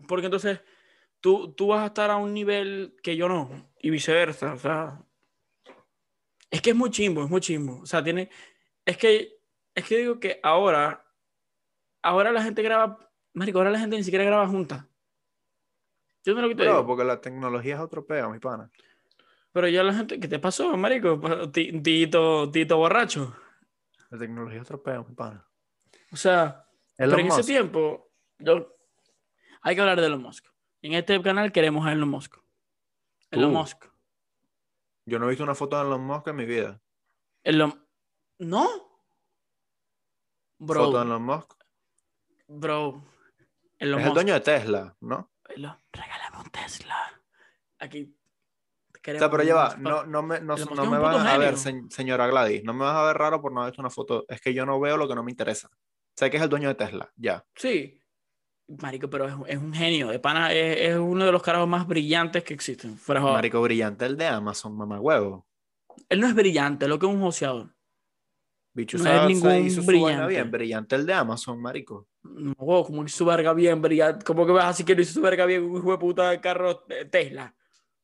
Porque 0.08 0.26
entonces 0.28 0.62
tú, 1.20 1.52
tú 1.54 1.68
vas 1.68 1.82
a 1.84 1.88
estar 1.88 2.10
a 2.12 2.18
un 2.18 2.34
nivel 2.34 2.96
que 3.04 3.16
yo 3.18 3.28
no. 3.28 3.70
Y 3.82 3.90
viceversa. 3.90 4.54
O 4.54 4.58
sea. 4.60 5.02
Es 6.52 6.62
que 6.62 6.72
es 6.72 6.76
muy 6.76 6.90
chimbo, 6.90 7.24
es 7.24 7.30
muy 7.30 7.42
chimbo. 7.42 7.82
O 7.82 7.86
sea, 7.86 8.04
tiene. 8.04 8.30
Es 8.86 8.98
que. 8.98 9.40
Es 9.76 9.86
que 9.88 9.98
digo 9.98 10.20
que 10.20 10.40
ahora. 10.44 11.06
Ahora 12.02 12.32
la 12.32 12.44
gente 12.44 12.62
graba. 12.62 12.98
Marico, 13.34 13.60
ahora 13.60 13.72
la 13.72 13.80
gente 13.80 13.96
ni 13.98 14.04
siquiera 14.04 14.26
graba 14.26 14.48
junta. 14.48 14.88
Yo 16.26 16.34
no 16.36 16.42
lo 16.42 16.50
que 16.50 16.56
te 16.56 16.60
Pero 16.64 16.72
digo. 16.74 16.88
porque 16.88 17.04
la 17.04 17.22
tecnología 17.22 17.76
es 17.76 17.82
otro 17.82 18.06
peo, 18.06 18.30
mi 18.30 18.40
pana. 18.40 18.70
Pero 19.52 19.68
ya 19.68 19.84
la 19.84 19.94
gente. 19.94 20.20
¿Qué 20.20 20.28
te 20.28 20.40
pasó, 20.40 20.76
Marico? 20.78 21.20
Ti- 21.52 21.82
Tito, 21.82 22.52
tito 22.52 22.78
borracho. 22.78 23.36
La 24.10 24.18
tecnología 24.18 24.58
es 24.58 24.64
otro 24.64 24.82
peo, 24.84 25.04
mi 25.04 25.16
pana. 25.16 25.46
O 26.12 26.16
sea. 26.16 26.66
Elon 27.00 27.16
pero 27.16 27.34
en 27.34 27.40
ese 27.40 27.44
tiempo. 27.44 28.12
Yo, 28.40 28.76
hay 29.62 29.74
que 29.74 29.82
hablar 29.82 30.00
de 30.02 30.08
Elon 30.08 30.22
Musk. 30.22 30.46
En 30.82 30.94
este 30.94 31.22
canal 31.22 31.52
queremos 31.52 31.88
a 31.88 31.94
Elon 31.94 32.10
Musk. 32.10 32.36
Elon. 33.32 33.54
Musk. 33.54 33.86
Yo 35.06 35.18
no 35.18 35.26
he 35.26 35.30
visto 35.30 35.44
una 35.44 35.56
foto 35.56 35.78
de 35.78 35.84
Elon 35.84 36.02
Musk 36.02 36.28
en 36.28 36.36
mi 36.36 36.46
vida. 36.46 36.82
Elon... 37.44 37.88
¿No? 38.40 38.68
Bro. 40.58 40.86
Foto 40.86 40.98
de 40.98 41.06
Elon 41.06 41.24
Musk. 41.24 41.54
Bro. 42.48 43.02
Elon 43.78 44.02
es 44.02 44.08
el 44.08 44.14
dueño 44.14 44.34
de 44.34 44.42
Tesla, 44.42 44.98
¿no? 45.00 45.32
Elon, 45.48 45.78
regálame 45.94 46.38
un 46.38 46.50
Tesla. 46.50 47.24
Aquí. 47.80 48.14
O 48.94 49.18
sea, 49.18 49.32
pero 49.32 49.44
a 49.44 49.46
ya 49.46 49.54
Elon 49.54 49.58
va, 49.58 49.70
Musk 49.70 49.80
no, 49.80 50.06
no 50.06 50.22
me, 50.22 50.42
no, 50.42 50.56
no 50.58 50.86
me 50.86 50.98
vas 50.98 51.26
a 51.26 51.38
ver, 51.38 51.56
señora 51.58 52.28
Gladys, 52.28 52.66
no 52.66 52.74
me 52.74 52.84
vas 52.84 52.96
a 52.98 53.04
ver 53.04 53.18
raro 53.18 53.42
por 53.42 53.54
no 53.54 53.62
haber 53.62 53.72
visto 53.72 53.82
una 53.82 53.90
foto. 53.90 54.26
Es 54.28 54.42
que 54.42 54.54
yo 54.54 54.66
no 54.66 54.82
veo 54.82 54.98
lo 54.98 55.08
que 55.08 55.16
no 55.16 55.24
me 55.24 55.32
interesa. 55.32 55.70
Sé 56.20 56.30
que 56.30 56.36
es 56.36 56.44
el 56.44 56.50
dueño 56.50 56.68
de 56.68 56.76
Tesla, 56.76 57.10
ya. 57.16 57.46
Sí. 57.56 57.98
Marico, 58.82 59.10
pero 59.10 59.26
es, 59.26 59.34
es 59.48 59.58
un 59.58 59.74
genio. 59.74 60.10
De 60.10 60.20
pana 60.20 60.52
es, 60.54 60.90
es 60.92 60.98
uno 60.98 61.24
de 61.26 61.32
los 61.32 61.42
carajos 61.42 61.68
más 61.70 61.88
brillantes 61.88 62.44
que 62.44 62.54
existen. 62.54 62.98
Fuera. 62.98 63.22
Marico 63.22 63.62
brillante, 63.62 64.06
el 64.06 64.18
de 64.18 64.28
Amazon, 64.28 64.76
mamá 64.76 65.00
huevo. 65.00 65.48
Él 66.10 66.20
no 66.20 66.28
es 66.28 66.36
brillante, 66.36 66.90
lo 66.90 67.00
que 67.00 67.06
es 67.06 67.12
un 67.14 67.22
joseador. 67.22 67.74
Bicho, 68.74 68.98
No 68.98 69.06
sabe- 69.06 69.32
es 69.32 69.42
ningún 69.42 69.66
hizo 69.66 69.82
su 69.82 69.88
vaina 69.88 70.02
brillante. 70.02 70.28
bien. 70.28 70.52
Brillante 70.52 70.96
el 70.98 71.06
de 71.06 71.14
Amazon, 71.14 71.62
marico. 71.62 72.10
No, 72.24 72.52
huevo, 72.60 72.86
como 72.86 73.06
hizo 73.06 73.18
su 73.20 73.26
verga 73.26 73.54
bien, 73.54 73.82
brillante. 73.82 74.26
¿Cómo 74.26 74.46
que 74.46 74.52
vas 74.52 74.66
así 74.66 74.84
que 74.84 74.96
no 74.98 75.02
hizo 75.02 75.14
su 75.14 75.22
verga 75.22 75.46
bien 75.46 75.64
un 75.64 75.78
hijo 75.78 75.92
de 75.94 75.98
puta 76.00 76.30
de 76.32 76.42
carro 76.42 76.84
eh, 76.90 77.06
Tesla? 77.06 77.56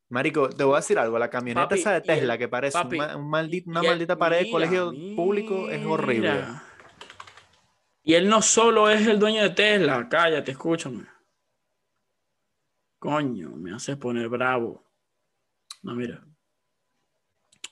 Marico, 0.08 0.48
te 0.50 0.64
voy 0.64 0.76
a 0.76 0.78
decir 0.78 0.98
algo. 0.98 1.20
La 1.20 1.30
camioneta 1.30 1.68
Papi, 1.68 1.82
esa 1.82 1.92
de 1.92 1.98
el- 1.98 2.04
Tesla 2.04 2.38
que 2.38 2.48
parece 2.48 2.78
un 2.78 2.84
papi, 2.86 2.98
ma- 2.98 3.18
un 3.18 3.30
maldito- 3.30 3.70
una 3.70 3.84
maldita 3.84 4.18
pared 4.18 4.38
de 4.38 4.44
mira, 4.46 4.54
colegio 4.54 4.94
público 5.18 5.70
es 5.70 5.86
horrible. 5.86 6.32
mira. 6.32 6.64
Y 8.06 8.14
él 8.14 8.30
no 8.30 8.42
solo 8.42 8.88
es 8.90 9.06
el 9.08 9.18
dueño 9.20 9.42
de 9.42 9.50
Tesla. 9.50 10.08
Cállate, 10.08 10.52
escúchame. 10.52 11.06
Coño, 13.00 13.50
me 13.50 13.74
haces 13.74 13.98
poner 13.98 14.30
bravo. 14.30 14.84
No, 15.82 15.96
mira. 15.96 16.24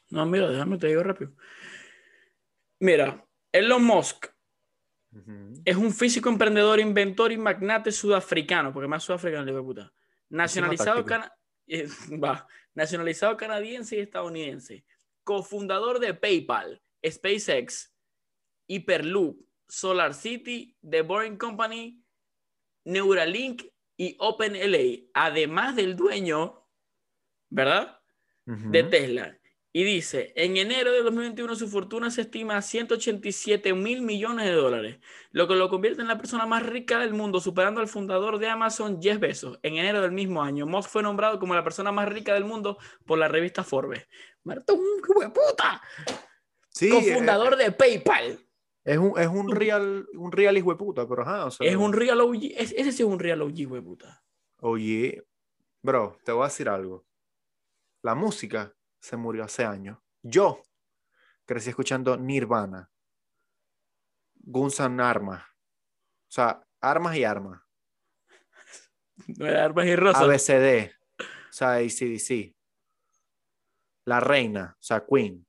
No, 0.10 0.26
mira, 0.26 0.50
déjame 0.50 0.78
te 0.78 0.88
digo 0.88 1.04
rápido. 1.04 1.32
Mira, 2.80 3.26
Elon 3.52 3.84
Musk 3.84 4.28
es 5.64 5.76
un 5.76 5.94
físico 5.94 6.30
emprendedor, 6.30 6.80
inventor 6.80 7.32
y 7.32 7.38
magnate 7.38 7.92
sudafricano, 7.92 8.74
porque 8.74 8.88
más 8.88 9.04
sudafricano, 9.04 9.46
de 9.46 9.62
puta. 9.62 9.94
Nacionalizado, 10.30 11.06
cana- 11.06 11.32
eh, 11.68 11.88
va, 12.22 12.48
nacionalizado 12.74 13.38
canadiense 13.38 13.96
y 13.98 14.00
estadounidense. 14.00 14.84
Cofundador 15.24 16.00
de 16.00 16.16
PayPal, 16.16 16.82
SpaceX, 17.08 17.94
Hyperloop, 18.68 19.40
Solar 19.68 20.14
City, 20.14 20.78
The 20.88 21.02
Boring 21.02 21.38
Company, 21.38 22.04
Neuralink 22.86 23.64
y 23.98 24.16
OpenLA. 24.20 25.10
Además 25.14 25.76
del 25.76 25.96
dueño, 25.96 26.68
¿verdad? 27.50 28.00
De 28.46 28.84
Tesla. 28.84 29.38
Y 29.76 29.84
dice, 29.86 30.34
en 30.36 30.58
enero 30.58 30.92
de 30.92 31.02
2021 31.02 31.56
su 31.56 31.68
fortuna 31.68 32.12
se 32.12 32.22
estima 32.22 32.58
a 32.58 32.62
187 32.62 33.74
mil 33.74 34.04
millones 34.04 34.46
de 34.46 34.52
dólares, 34.52 35.00
lo 35.32 35.48
que 35.48 35.56
lo 35.56 35.68
convierte 35.68 36.02
en 36.02 36.08
la 36.08 36.20
persona 36.20 36.46
más 36.46 36.64
rica 36.64 37.00
del 37.00 37.16
mundo, 37.16 37.40
superando 37.40 37.82
al 37.82 37.88
fundador 37.88 38.38
de 38.38 38.50
Amazon, 38.50 39.02
Jeff 39.02 39.20
Bezos. 39.20 39.60
En 39.64 39.78
enero 39.78 40.02
del 40.02 40.12
mismo 40.12 40.44
año, 40.44 40.68
Musk 40.68 40.92
fue 40.92 41.02
nombrado 41.02 41.40
como 41.40 41.56
la 41.56 41.64
persona 41.64 41.92
más 41.92 42.08
rica 42.08 42.36
del 42.36 42.46
mundo 42.46 42.78
por 43.04 43.18
la 43.18 43.28
revista 43.28 43.64
Forbes. 43.64 44.08
Marta, 44.44 44.74
un 44.74 45.02
puta, 45.02 45.82
Sí, 46.70 46.90
cofundador 46.90 47.56
de 47.56 47.72
PayPal. 47.72 48.43
Es 48.86 48.98
un, 48.98 49.18
es 49.20 49.28
un 49.28 49.50
real, 49.52 50.08
un 50.14 50.32
real 50.32 50.58
hijo 50.58 50.72
de 50.72 50.78
puta, 50.78 51.08
pero 51.08 51.22
ajá, 51.24 51.46
o 51.46 51.52
sea, 51.52 51.68
Es 51.68 51.76
un 51.76 51.94
real 51.94 52.20
OG, 52.22 52.44
es- 52.58 52.74
ese 52.74 52.92
sí 52.92 53.04
es 53.04 53.10
un 53.10 53.20
real 53.20 53.42
OG, 53.42 53.60
hijo 53.60 53.76
de 53.76 53.82
puta. 53.82 54.24
Oye, 54.60 55.26
bro, 55.82 56.18
te 56.24 56.32
voy 56.32 56.44
a 56.44 56.48
decir 56.48 56.70
algo. 56.70 57.06
La 58.02 58.16
música 58.16 58.74
se 59.00 59.16
murió 59.18 59.44
hace 59.44 59.64
años. 59.66 59.98
Yo 60.22 60.62
crecí 61.46 61.70
escuchando 61.70 62.18
Nirvana, 62.18 62.90
Guns 64.36 64.80
N' 64.80 65.02
Armas, 65.02 65.42
o 65.44 66.32
sea, 66.32 66.62
armas 66.82 67.16
y 67.16 67.24
armas, 67.24 67.62
No 69.38 69.46
era 69.48 69.66
Armas 69.66 69.86
y 69.86 69.96
Rosas. 69.96 70.22
ABCD, 70.24 70.92
o 71.20 71.54
sea, 71.54 71.74
ACDC, 71.76 72.56
La 74.06 74.20
Reina, 74.20 74.76
o 74.78 74.84
sea, 74.84 75.06
Queen, 75.06 75.46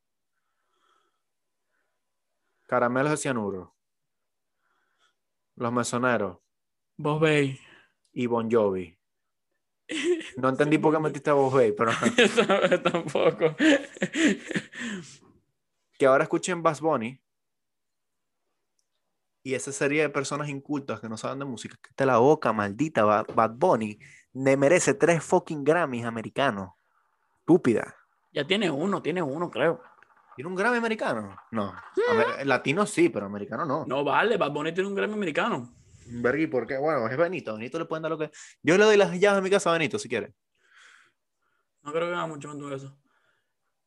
Caramelos 2.66 3.10
de 3.10 3.16
Cianuro, 3.18 3.74
Los 5.56 5.72
Mesoneros 5.72 6.38
Vos 6.96 7.20
veis. 7.20 7.60
y 8.12 8.26
Bon 8.26 8.50
Jovi. 8.50 8.98
No 10.36 10.48
entendí 10.48 10.78
por 10.78 10.92
qué 10.94 10.98
metiste 11.00 11.30
a 11.30 11.34
Vos 11.34 11.52
Bay, 11.52 11.72
pero 11.72 11.92
Tampoco. 12.82 13.54
que 15.98 16.06
ahora 16.06 16.24
escuchen 16.24 16.62
Bass 16.62 16.80
Bunny 16.80 17.20
y 19.42 19.54
esa 19.54 19.72
serie 19.72 20.00
de 20.02 20.08
personas 20.08 20.48
incultas 20.48 21.00
que 21.00 21.08
no 21.08 21.18
saben 21.18 21.38
de 21.38 21.44
música, 21.44 21.76
que 21.82 21.92
te 21.94 22.06
la 22.06 22.16
boca, 22.16 22.52
maldita 22.54 23.04
Ba- 23.04 23.26
Bad 23.34 23.52
Bunny, 23.56 23.98
me 24.32 24.56
merece 24.56 24.94
tres 24.94 25.22
fucking 25.22 25.62
Grammys 25.64 26.06
americanos. 26.06 26.70
Estúpida. 27.40 27.94
Ya 28.32 28.46
tiene 28.46 28.70
uno, 28.70 29.02
tiene 29.02 29.20
uno, 29.22 29.50
creo. 29.50 29.82
¿Tiene 30.36 30.48
un 30.48 30.54
Grammy 30.56 30.78
americano? 30.78 31.36
No. 31.52 31.74
Amer- 32.10 32.44
latino 32.46 32.86
sí, 32.86 33.08
pero 33.08 33.26
americano 33.26 33.64
no. 33.64 33.84
No 33.86 34.02
vale, 34.04 34.36
Bad 34.36 34.50
Bunny 34.50 34.72
tiene 34.72 34.88
un 34.88 34.94
Grammy 34.94 35.14
americano. 35.14 35.72
Vergui, 36.06 36.46
¿por 36.48 36.66
qué? 36.66 36.76
Bueno, 36.76 37.06
es 37.08 37.16
Benito. 37.16 37.52
A 37.52 37.54
Benito 37.54 37.78
le 37.78 37.84
pueden 37.86 38.02
dar 38.02 38.10
lo 38.10 38.18
que. 38.18 38.30
Yo 38.62 38.76
le 38.76 38.84
doy 38.84 38.96
las 38.96 39.12
llaves 39.18 39.36
de 39.36 39.42
mi 39.42 39.50
casa 39.50 39.70
a 39.70 39.74
Benito 39.74 39.98
si 39.98 40.08
quiere. 40.08 40.34
No 41.82 41.92
creo 41.92 42.08
que 42.08 42.14
haga 42.14 42.26
mucho 42.26 42.48
más 42.48 42.58
de 42.58 42.74
eso. 42.76 42.96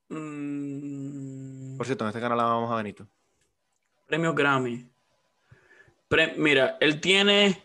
Mm, 0.10 1.78
Por 1.78 1.86
cierto, 1.86 2.04
en 2.06 2.10
este 2.10 2.22
canal 2.22 2.40
amamos 2.40 2.72
a 2.72 2.76
Benito. 2.78 3.08
premio 4.08 4.34
Grammy. 4.34 4.90
Pre- 6.08 6.36
Mira, 6.38 6.78
él 6.80 7.02
tiene. 7.02 7.64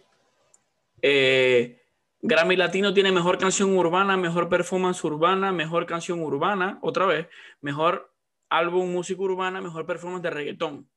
eh, 1.01 1.79
Grammy 2.21 2.57
Latino 2.57 2.95
tiene 2.95 3.11
mejor 3.11 3.37
canción 3.39 3.77
urbana, 3.77 4.17
mejor 4.17 4.49
performance 4.49 5.03
urbana, 5.05 5.51
mejor 5.53 5.87
canción 5.87 6.21
urbana, 6.23 6.79
otra 6.83 7.05
vez, 7.07 7.27
mejor 7.61 8.12
álbum 8.59 8.91
música 8.93 9.21
urbana, 9.23 9.61
mejor 9.61 9.87
performance 9.87 10.23
de 10.23 10.31
reggaetón. 10.31 10.89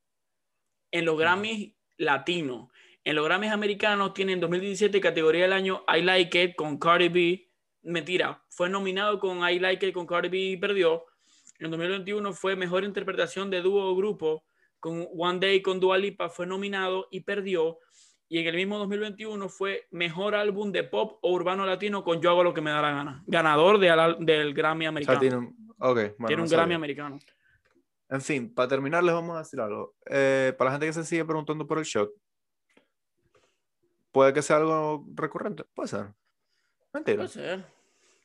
En 0.91 1.06
los 1.06 1.18
Grammys 1.18 1.74
latinos. 1.98 2.70
En 3.04 3.15
los 3.15 3.26
Grammys 3.26 3.52
americanos 3.52 4.13
tiene 4.13 4.34
en 4.34 4.39
2017 4.39 5.00
categoría 5.00 5.44
del 5.44 5.54
año 5.54 5.84
I 5.88 6.02
Like 6.02 6.44
It 6.44 6.56
con 6.56 6.78
Cardi 6.78 7.10
B. 7.10 7.50
Mentira, 7.84 8.44
fue 8.50 8.70
nominado 8.70 9.20
con 9.20 9.48
I 9.48 9.60
Like 9.60 9.88
It 9.88 9.94
con 9.94 10.06
Cardi 10.08 10.30
B 10.30 10.38
y 10.38 10.58
perdió. 10.58 11.06
En 11.60 11.72
2021 11.72 12.34
fue 12.34 12.56
mejor 12.56 12.84
interpretación 12.84 13.50
de 13.50 13.62
dúo 13.62 13.86
o 13.89 13.96
grupo 13.96 14.44
con 14.80 15.08
One 15.18 15.39
Day 15.39 15.62
con 15.62 15.80
Dua 15.80 15.98
Lipa, 15.98 16.30
fue 16.30 16.46
nominado 16.46 17.08
y 17.12 17.22
perdió. 17.22 17.80
Y 18.28 18.39
en 18.39 18.48
el 18.48 18.56
mismo 18.56 18.78
2021 18.80 19.50
fue 19.50 19.88
mejor 19.91 20.34
álbum 20.36 20.72
de 20.72 20.84
pop 20.84 21.20
o 21.22 21.32
urbano 21.32 21.65
latino 21.65 22.04
con 22.04 22.22
Yo 22.22 22.32
hago 22.32 22.44
lo 22.44 22.54
que 22.54 22.62
me 22.62 22.72
da 22.72 22.82
la 22.82 22.91
gana. 22.91 23.24
Ganador 23.28 23.78
de 23.80 23.89
al- 23.91 24.18
del 24.26 24.54
Grammy 24.54 24.86
O 24.86 24.88
sea, 24.88 24.89
americano. 24.89 25.20
tiene 25.20 25.36
tiene 25.36 25.48
un. 25.54 26.15
Bueno, 26.18 26.46
Grammy 26.48 26.74
americano. 26.74 27.20
En 28.10 28.22
fin, 28.22 28.54
para 28.54 28.68
terminar, 28.68 29.04
les 29.04 29.13
vamos 29.13 29.36
a 29.36 29.39
decir 29.39 29.60
algo. 29.60 29.96
Eh, 30.06 30.54
para 30.58 30.70
la 30.70 30.72
gente 30.74 30.88
que 30.88 30.94
se 30.94 31.04
sigue 31.04 31.26
preguntando 31.26 31.65
por 31.65 31.80
el 31.80 31.86
shock, 31.86 32.12
puede 34.12 34.34
que 34.34 34.41
sea 34.41 34.58
algo 34.58 35.06
recurrente. 35.15 35.63
Puede 35.74 35.89
ser. 35.89 36.13
Mentira. 36.94 37.18
Puede 37.18 37.30
ser. 37.30 37.65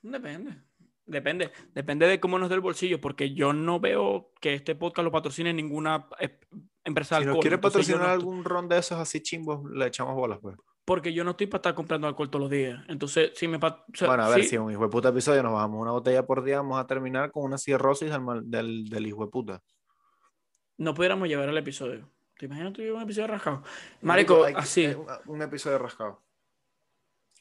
Depende. 0.03 0.71
Depende, 1.07 1.51
depende 1.75 2.07
de 2.07 2.21
cómo 2.21 2.39
nos 2.39 2.49
dé 2.49 2.55
el 2.55 2.61
bolsillo, 2.61 3.01
porque 3.01 3.35
yo 3.35 3.53
no 3.53 3.81
veo 3.81 4.31
que 4.41 4.55
este 4.55 4.77
podcast 4.77 5.05
lo 5.05 5.11
patrocine 5.11 5.53
ninguna 5.53 6.09
eh, 6.21 6.39
empresa 6.85 7.19
Si 7.19 7.25
nos 7.25 7.39
quiere 7.39 7.59
patrocinar 7.59 8.03
no 8.03 8.07
algún 8.07 8.45
ron 8.45 8.69
de 8.69 8.79
esos 8.79 8.97
así 8.97 9.21
chimbos, 9.21 9.69
le 9.73 9.87
echamos 9.87 10.15
bolas, 10.15 10.39
pues. 10.41 10.57
Porque 10.85 11.13
yo 11.13 11.23
no 11.25 11.33
estoy 11.33 11.47
para 11.47 11.59
estar 11.59 11.75
comprando 11.75 12.09
alcohol 12.09 12.31
todos 12.31 12.41
los 12.43 12.51
días. 12.51 12.83
Entonces, 12.89 13.33
si 13.37 13.47
me... 13.47 13.59
o 13.59 13.61
sea, 13.95 14.09
bueno, 14.09 14.25
a 14.25 14.29
ver, 14.31 14.43
sí, 14.43 14.51
si 14.51 14.57
un 14.59 14.73
hijo 14.73 14.83
de 14.83 14.89
puta 14.89 15.11
episodio 15.11 15.43
nos 15.43 15.53
bajamos 15.53 15.81
una 15.81 15.93
botella 15.93 16.27
por 16.27 16.43
día, 16.43 16.57
vamos 16.57 16.81
a 16.81 16.87
terminar 16.87 17.31
con 17.31 17.45
una 17.45 17.59
cirrosis 17.59 18.11
del, 18.11 18.51
del, 18.51 18.89
del 18.89 19.07
hijo 19.07 19.25
de 19.25 19.31
puta. 19.31 19.63
no 20.79 20.95
pudiéramos 20.95 21.29
llevar 21.29 21.49
el 21.49 21.59
episodio. 21.59 22.11
¿Te 22.39 22.47
imaginas 22.47 22.73
tú 22.73 22.83
un 22.83 23.03
episodio 23.03 23.27
rascado? 23.29 23.63
Marico, 24.01 24.45
hay 24.45 24.55
así. 24.57 24.85
eh, 24.85 24.97
Un, 24.97 25.07
un 25.27 25.43
episodio 25.43 25.79
rascado. 25.79 26.23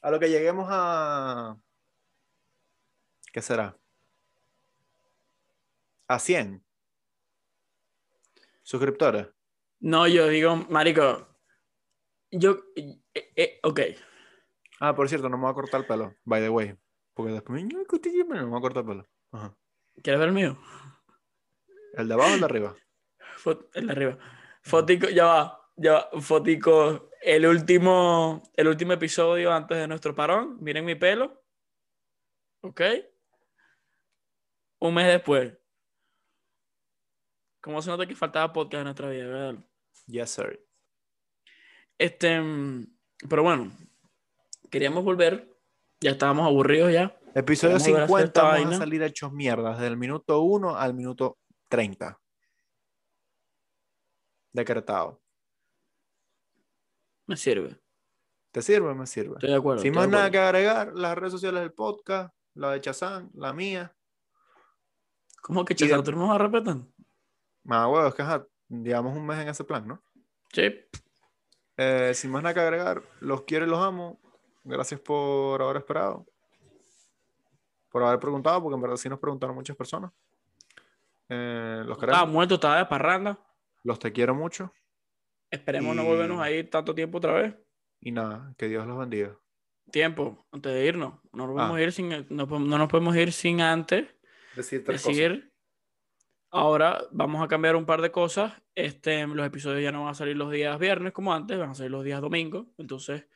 A 0.02 0.10
lo 0.10 0.20
que 0.20 0.28
lleguemos 0.28 0.68
a. 0.70 1.56
¿Qué 3.32 3.40
será? 3.40 3.76
A 6.06 6.18
100 6.18 6.62
suscriptores. 8.62 9.28
No, 9.80 10.06
yo 10.06 10.28
digo, 10.28 10.56
marico, 10.68 11.28
yo... 12.30 12.58
eh, 12.76 13.00
eh, 13.36 13.60
ok. 13.62 13.80
Ah, 14.80 14.94
por 14.94 15.08
cierto, 15.08 15.28
no 15.28 15.36
me 15.36 15.42
voy 15.44 15.50
a 15.52 15.54
cortar 15.54 15.80
el 15.82 15.86
pelo, 15.86 16.14
by 16.24 16.40
the 16.40 16.48
way. 16.48 16.76
Porque 17.14 17.32
después 17.32 17.62
me 17.62 17.68
"Ay, 17.78 17.84
que 17.88 17.96
usted 17.96 18.10
siempre 18.10 18.38
no 18.38 18.44
me 18.44 18.50
voy 18.50 18.58
a 18.58 18.62
cortar 18.62 18.82
el 18.82 18.88
pelo. 18.88 19.08
Ajá. 19.32 19.56
¿Quieres 20.02 20.18
ver 20.20 20.28
el 20.28 20.34
mío? 20.34 20.58
¿El 21.94 22.08
de 22.08 22.14
abajo 22.14 22.30
o 22.30 22.34
el 22.34 22.40
de 22.40 22.46
arriba? 22.46 22.76
Fot- 23.42 23.68
el 23.74 23.86
de 23.86 23.92
arriba. 23.92 24.18
Fotico, 24.62 25.08
ya 25.08 25.24
va, 25.26 25.70
ya 25.76 25.92
va, 25.92 26.20
fotico. 26.20 27.10
El 27.20 27.44
último, 27.46 28.42
el 28.56 28.68
último 28.68 28.92
episodio 28.94 29.52
antes 29.52 29.76
de 29.76 29.86
nuestro 29.88 30.14
parón. 30.14 30.56
Miren 30.62 30.84
mi 30.84 30.94
pelo. 30.94 31.42
¿Ok? 32.62 32.80
Un 34.78 34.94
mes 34.94 35.06
después. 35.08 35.52
¿Cómo 37.60 37.82
se 37.82 37.90
nota 37.90 38.06
que 38.06 38.14
faltaba 38.16 38.52
podcast 38.52 38.80
en 38.80 38.84
nuestra 38.84 39.10
vida, 39.10 39.26
verdad? 39.26 39.64
Yes, 40.06 40.30
sir. 40.30 40.66
Este, 42.00 42.40
pero 43.28 43.42
bueno, 43.42 43.70
queríamos 44.70 45.04
volver. 45.04 45.54
Ya 46.00 46.12
estábamos 46.12 46.46
aburridos 46.46 46.90
ya. 46.90 47.14
Episodio 47.34 47.76
hacer 47.76 47.94
50 47.94 48.24
esta 48.24 48.42
vamos 48.42 48.56
vaina. 48.58 48.76
a 48.76 48.78
salir 48.78 49.02
hechos 49.02 49.30
mierdas, 49.34 49.76
desde 49.76 49.88
el 49.88 49.98
minuto 49.98 50.40
1 50.40 50.76
al 50.78 50.94
minuto 50.94 51.38
30. 51.68 52.18
Decretado. 54.52 55.20
Me 57.26 57.36
sirve. 57.36 57.78
¿Te 58.50 58.62
sirve? 58.62 58.94
Me 58.94 59.06
sirve. 59.06 59.34
Estoy 59.34 59.50
de 59.50 59.56
acuerdo. 59.56 59.82
Sin 59.82 59.94
más 59.94 60.08
nada 60.08 60.30
que 60.30 60.38
agregar, 60.38 60.92
las 60.94 61.16
redes 61.18 61.32
sociales 61.34 61.60
del 61.60 61.74
podcast, 61.74 62.34
la 62.54 62.72
de 62.72 62.80
Chazán, 62.80 63.30
la 63.34 63.52
mía. 63.52 63.94
¿Cómo 65.42 65.66
que 65.66 65.74
de- 65.74 65.86
Chazar, 65.86 66.02
tú 66.02 66.12
no 66.12 66.28
vas 66.28 66.36
a 66.36 66.38
repetir? 66.38 66.76
Más 67.64 67.86
huevos, 67.86 68.08
es 68.08 68.14
que 68.14 68.22
ajá, 68.22 68.46
llevamos 68.70 69.14
un 69.16 69.26
mes 69.26 69.38
en 69.38 69.48
ese 69.48 69.64
plan, 69.64 69.86
¿no? 69.86 70.02
Sí. 70.50 70.62
Eh, 71.82 72.12
sin 72.14 72.30
más 72.30 72.42
nada 72.42 72.52
que 72.54 72.60
agregar, 72.60 73.02
los 73.20 73.42
quiero 73.42 73.64
y 73.64 73.68
los 73.70 73.78
amo. 73.82 74.20
Gracias 74.64 75.00
por 75.00 75.62
haber 75.62 75.78
esperado. 75.78 76.26
Por 77.88 78.02
haber 78.02 78.20
preguntado, 78.20 78.62
porque 78.62 78.74
en 78.74 78.82
verdad 78.82 78.96
sí 78.96 79.08
nos 79.08 79.18
preguntaron 79.18 79.54
muchas 79.56 79.76
personas. 79.76 80.12
Eh, 81.28 81.82
los 81.86 81.96
Estaba 81.96 82.26
muerto, 82.26 82.56
estaba 82.56 82.76
de 82.78 82.86
parranda. 82.86 83.38
Los 83.82 83.98
te 83.98 84.12
quiero 84.12 84.34
mucho. 84.34 84.72
Esperemos 85.50 85.96
no 85.96 86.04
volvernos 86.04 86.40
a 86.40 86.50
ir 86.50 86.68
tanto 86.68 86.94
tiempo 86.94 87.18
otra 87.18 87.32
vez. 87.32 87.54
Y 88.00 88.12
nada, 88.12 88.52
que 88.58 88.68
Dios 88.68 88.86
los 88.86 88.98
bendiga. 88.98 89.36
Tiempo, 89.90 90.46
antes 90.52 90.72
de 90.72 90.84
irnos. 90.86 91.14
No 91.32 91.46
nos 91.46 91.56
podemos 91.56 91.76
Ah. 91.78 91.82
ir 91.82 91.92
sin, 91.92 92.26
no, 92.28 92.46
po- 92.46 92.58
no 92.58 92.78
nos 92.78 92.88
podemos 92.88 93.16
ir 93.16 93.32
sin 93.32 93.60
antes 93.60 94.06
Decir 94.54 94.84
decir. 94.84 95.49
Ahora 96.52 97.00
vamos 97.12 97.42
a 97.44 97.48
cambiar 97.48 97.76
un 97.76 97.86
par 97.86 98.02
de 98.02 98.10
cosas. 98.10 98.52
Este, 98.74 99.26
los 99.26 99.46
episodios 99.46 99.82
ya 99.82 99.92
no 99.92 100.02
van 100.02 100.10
a 100.10 100.14
salir 100.14 100.36
los 100.36 100.50
días 100.50 100.78
viernes 100.78 101.12
como 101.12 101.32
antes, 101.32 101.58
van 101.58 101.70
a 101.70 101.74
salir 101.74 101.92
los 101.92 102.04
días 102.04 102.20
domingos. 102.20 102.66
Entonces, 102.76 103.20
de 103.20 103.28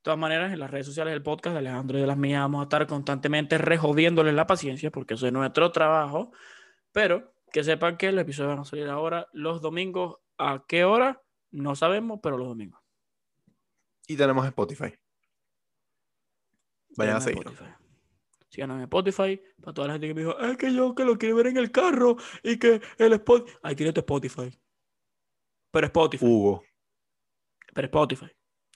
todas 0.00 0.18
maneras, 0.18 0.52
en 0.52 0.58
las 0.58 0.70
redes 0.70 0.86
sociales 0.86 1.12
del 1.12 1.22
podcast 1.22 1.52
de 1.52 1.58
Alejandro 1.58 1.98
y 1.98 2.00
de 2.00 2.06
las 2.06 2.16
mías 2.16 2.40
vamos 2.40 2.60
a 2.60 2.62
estar 2.64 2.86
constantemente 2.86 3.58
rejodiéndoles 3.58 4.34
la 4.34 4.46
paciencia 4.46 4.90
porque 4.90 5.14
eso 5.14 5.26
es 5.26 5.32
nuestro 5.32 5.70
trabajo. 5.70 6.32
Pero 6.92 7.34
que 7.52 7.62
sepan 7.62 7.98
que 7.98 8.10
los 8.10 8.22
episodios 8.22 8.54
van 8.54 8.60
a 8.60 8.64
salir 8.64 8.88
ahora 8.88 9.28
los 9.32 9.60
domingos. 9.60 10.16
¿A 10.38 10.64
qué 10.66 10.84
hora? 10.84 11.22
No 11.50 11.76
sabemos, 11.76 12.20
pero 12.22 12.38
los 12.38 12.48
domingos. 12.48 12.80
Y 14.08 14.16
tenemos 14.16 14.46
Spotify. 14.46 14.94
Vayan 16.96 17.16
a 17.16 17.20
seguirnos. 17.20 17.52
Spotify. 17.54 17.81
Síganos 18.52 18.76
en 18.76 18.82
Spotify. 18.82 19.40
Para 19.62 19.72
toda 19.72 19.86
la 19.88 19.94
gente 19.94 20.08
que 20.08 20.14
me 20.14 20.20
dijo, 20.20 20.38
es 20.38 20.56
que 20.58 20.72
yo 20.74 20.94
que 20.94 21.04
lo 21.06 21.16
quiero 21.16 21.36
ver 21.36 21.46
en 21.46 21.56
el 21.56 21.70
carro 21.72 22.16
y 22.42 22.58
que 22.58 22.82
el 22.98 23.12
Spotify. 23.14 23.58
Ahí 23.62 23.74
tiene 23.74 23.92
tu 23.94 24.00
Spotify. 24.00 24.50
Pero 25.70 25.86
Spotify. 25.86 26.24
Hugo. 26.26 26.62
Pero 27.72 27.86
Spotify. 27.86 28.26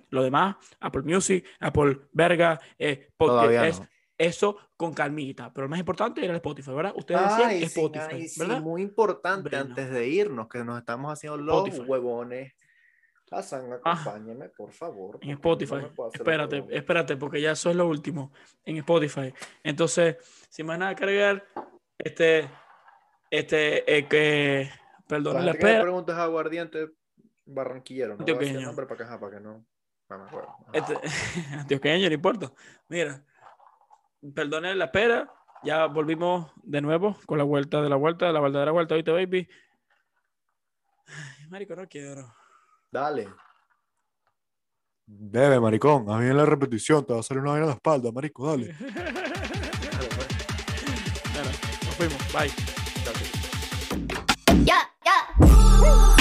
Lo 0.09 0.23
demás, 0.23 0.57
Apple 0.81 1.03
Music, 1.03 1.45
Apple 1.61 1.99
Verga, 2.13 2.59
eh, 2.79 3.11
podcast, 3.19 3.37
Todavía 3.43 3.69
es- 3.69 3.81
no. 3.81 3.89
eso 4.17 4.57
con 4.79 4.95
calmita. 4.95 5.53
Pero 5.53 5.67
lo 5.67 5.69
más 5.71 5.79
importante 5.81 6.23
era 6.23 6.31
el 6.33 6.37
Spotify, 6.37 6.71
¿verdad? 6.73 6.95
Ustedes 6.97 7.21
decían 7.23 7.51
Ay, 7.51 7.59
sí, 7.59 7.65
Spotify, 7.65 8.29
sí, 8.29 8.41
¿verdad? 8.41 8.63
muy 8.63 8.81
importante 8.83 9.51
Bueno. 9.51 9.67
antes 9.67 9.91
de 9.91 10.09
irnos, 10.09 10.49
que 10.49 10.65
nos 10.65 10.79
estamos 10.79 11.13
haciendo 11.13 11.37
los 11.37 11.55
Spotify. 11.69 11.91
huevones. 11.91 12.53
Hassan, 13.31 13.73
acompáñame, 13.73 14.49
por 14.51 14.73
favor. 14.73 15.19
En 15.21 15.31
Spotify. 15.31 15.77
no 15.97 16.11
espérate, 16.13 16.65
espérate, 16.71 17.17
porque 17.17 17.41
ya 17.41 17.53
eso 17.53 17.71
es 17.71 17.77
lo 17.77 17.89
último. 17.89 18.33
En 18.65 18.77
Spotify. 18.79 19.33
Entonces, 19.65 20.17
sin 20.49 20.67
más 20.67 20.79
nada 20.79 20.95
que 20.95 21.05
agregar, 21.05 21.45
este, 21.99 22.49
este, 23.31 23.97
eh, 23.99 24.07
que, 24.07 24.71
perdón 25.09 25.45
La 25.45 25.53
espera. 25.53 25.83
pregunta 25.83 26.13
es 26.13 26.19
aguardiente 26.19 26.91
barranquillero. 27.45 28.15
No 28.15 28.21
Antioqueño. 28.21 28.61
nombre 28.61 28.87
para 28.87 29.05
ajá, 29.05 29.19
para 29.19 29.37
que 29.37 29.43
no. 29.43 29.67
no 30.09 30.19
me 30.19 30.25
acuerdo. 30.25 30.57
Este, 30.73 30.95
antioqueño, 31.59 32.09
no 32.09 32.15
importa. 32.15 32.53
Mira, 32.89 33.25
perdonen 34.35 34.79
la 34.79 34.87
espera. 34.87 35.33
Ya 35.65 35.87
volvimos 35.87 36.53
de 36.63 36.81
nuevo 36.81 37.17
con 37.27 37.39
la 37.39 37.45
vuelta 37.45 37.83
de 37.83 37.89
la 37.89 37.97
vuelta, 37.97 38.27
de 38.27 38.33
la 38.33 38.41
verdadera 38.41 38.71
vuelta, 38.71 38.95
¿viste, 38.95 39.11
baby? 39.11 39.49
Ay, 41.09 41.47
marico, 41.49 41.75
no 41.75 41.89
quiero. 41.89 42.33
Dale. 42.91 43.29
Bebe, 45.07 45.61
maricón. 45.61 46.11
A 46.11 46.19
mí 46.19 46.27
en 46.27 46.37
la 46.37 46.45
repetición 46.47 47.05
te 47.05 47.13
va 47.13 47.21
a 47.21 47.23
salir 47.23 47.43
una 47.43 47.53
vaina 47.53 47.65
en 47.65 47.71
la 47.71 47.75
espalda, 47.75 48.11
marico. 48.13 48.47
Dale. 48.47 48.67
Dale, 48.79 50.09
pues. 50.15 50.29
Bueno, 51.33 51.51
nos 51.85 51.95
fuimos. 51.95 52.33
Bye. 52.33 52.53
Dale. 53.05 54.65
Yeah, 54.65 54.91
yeah. 55.05 56.16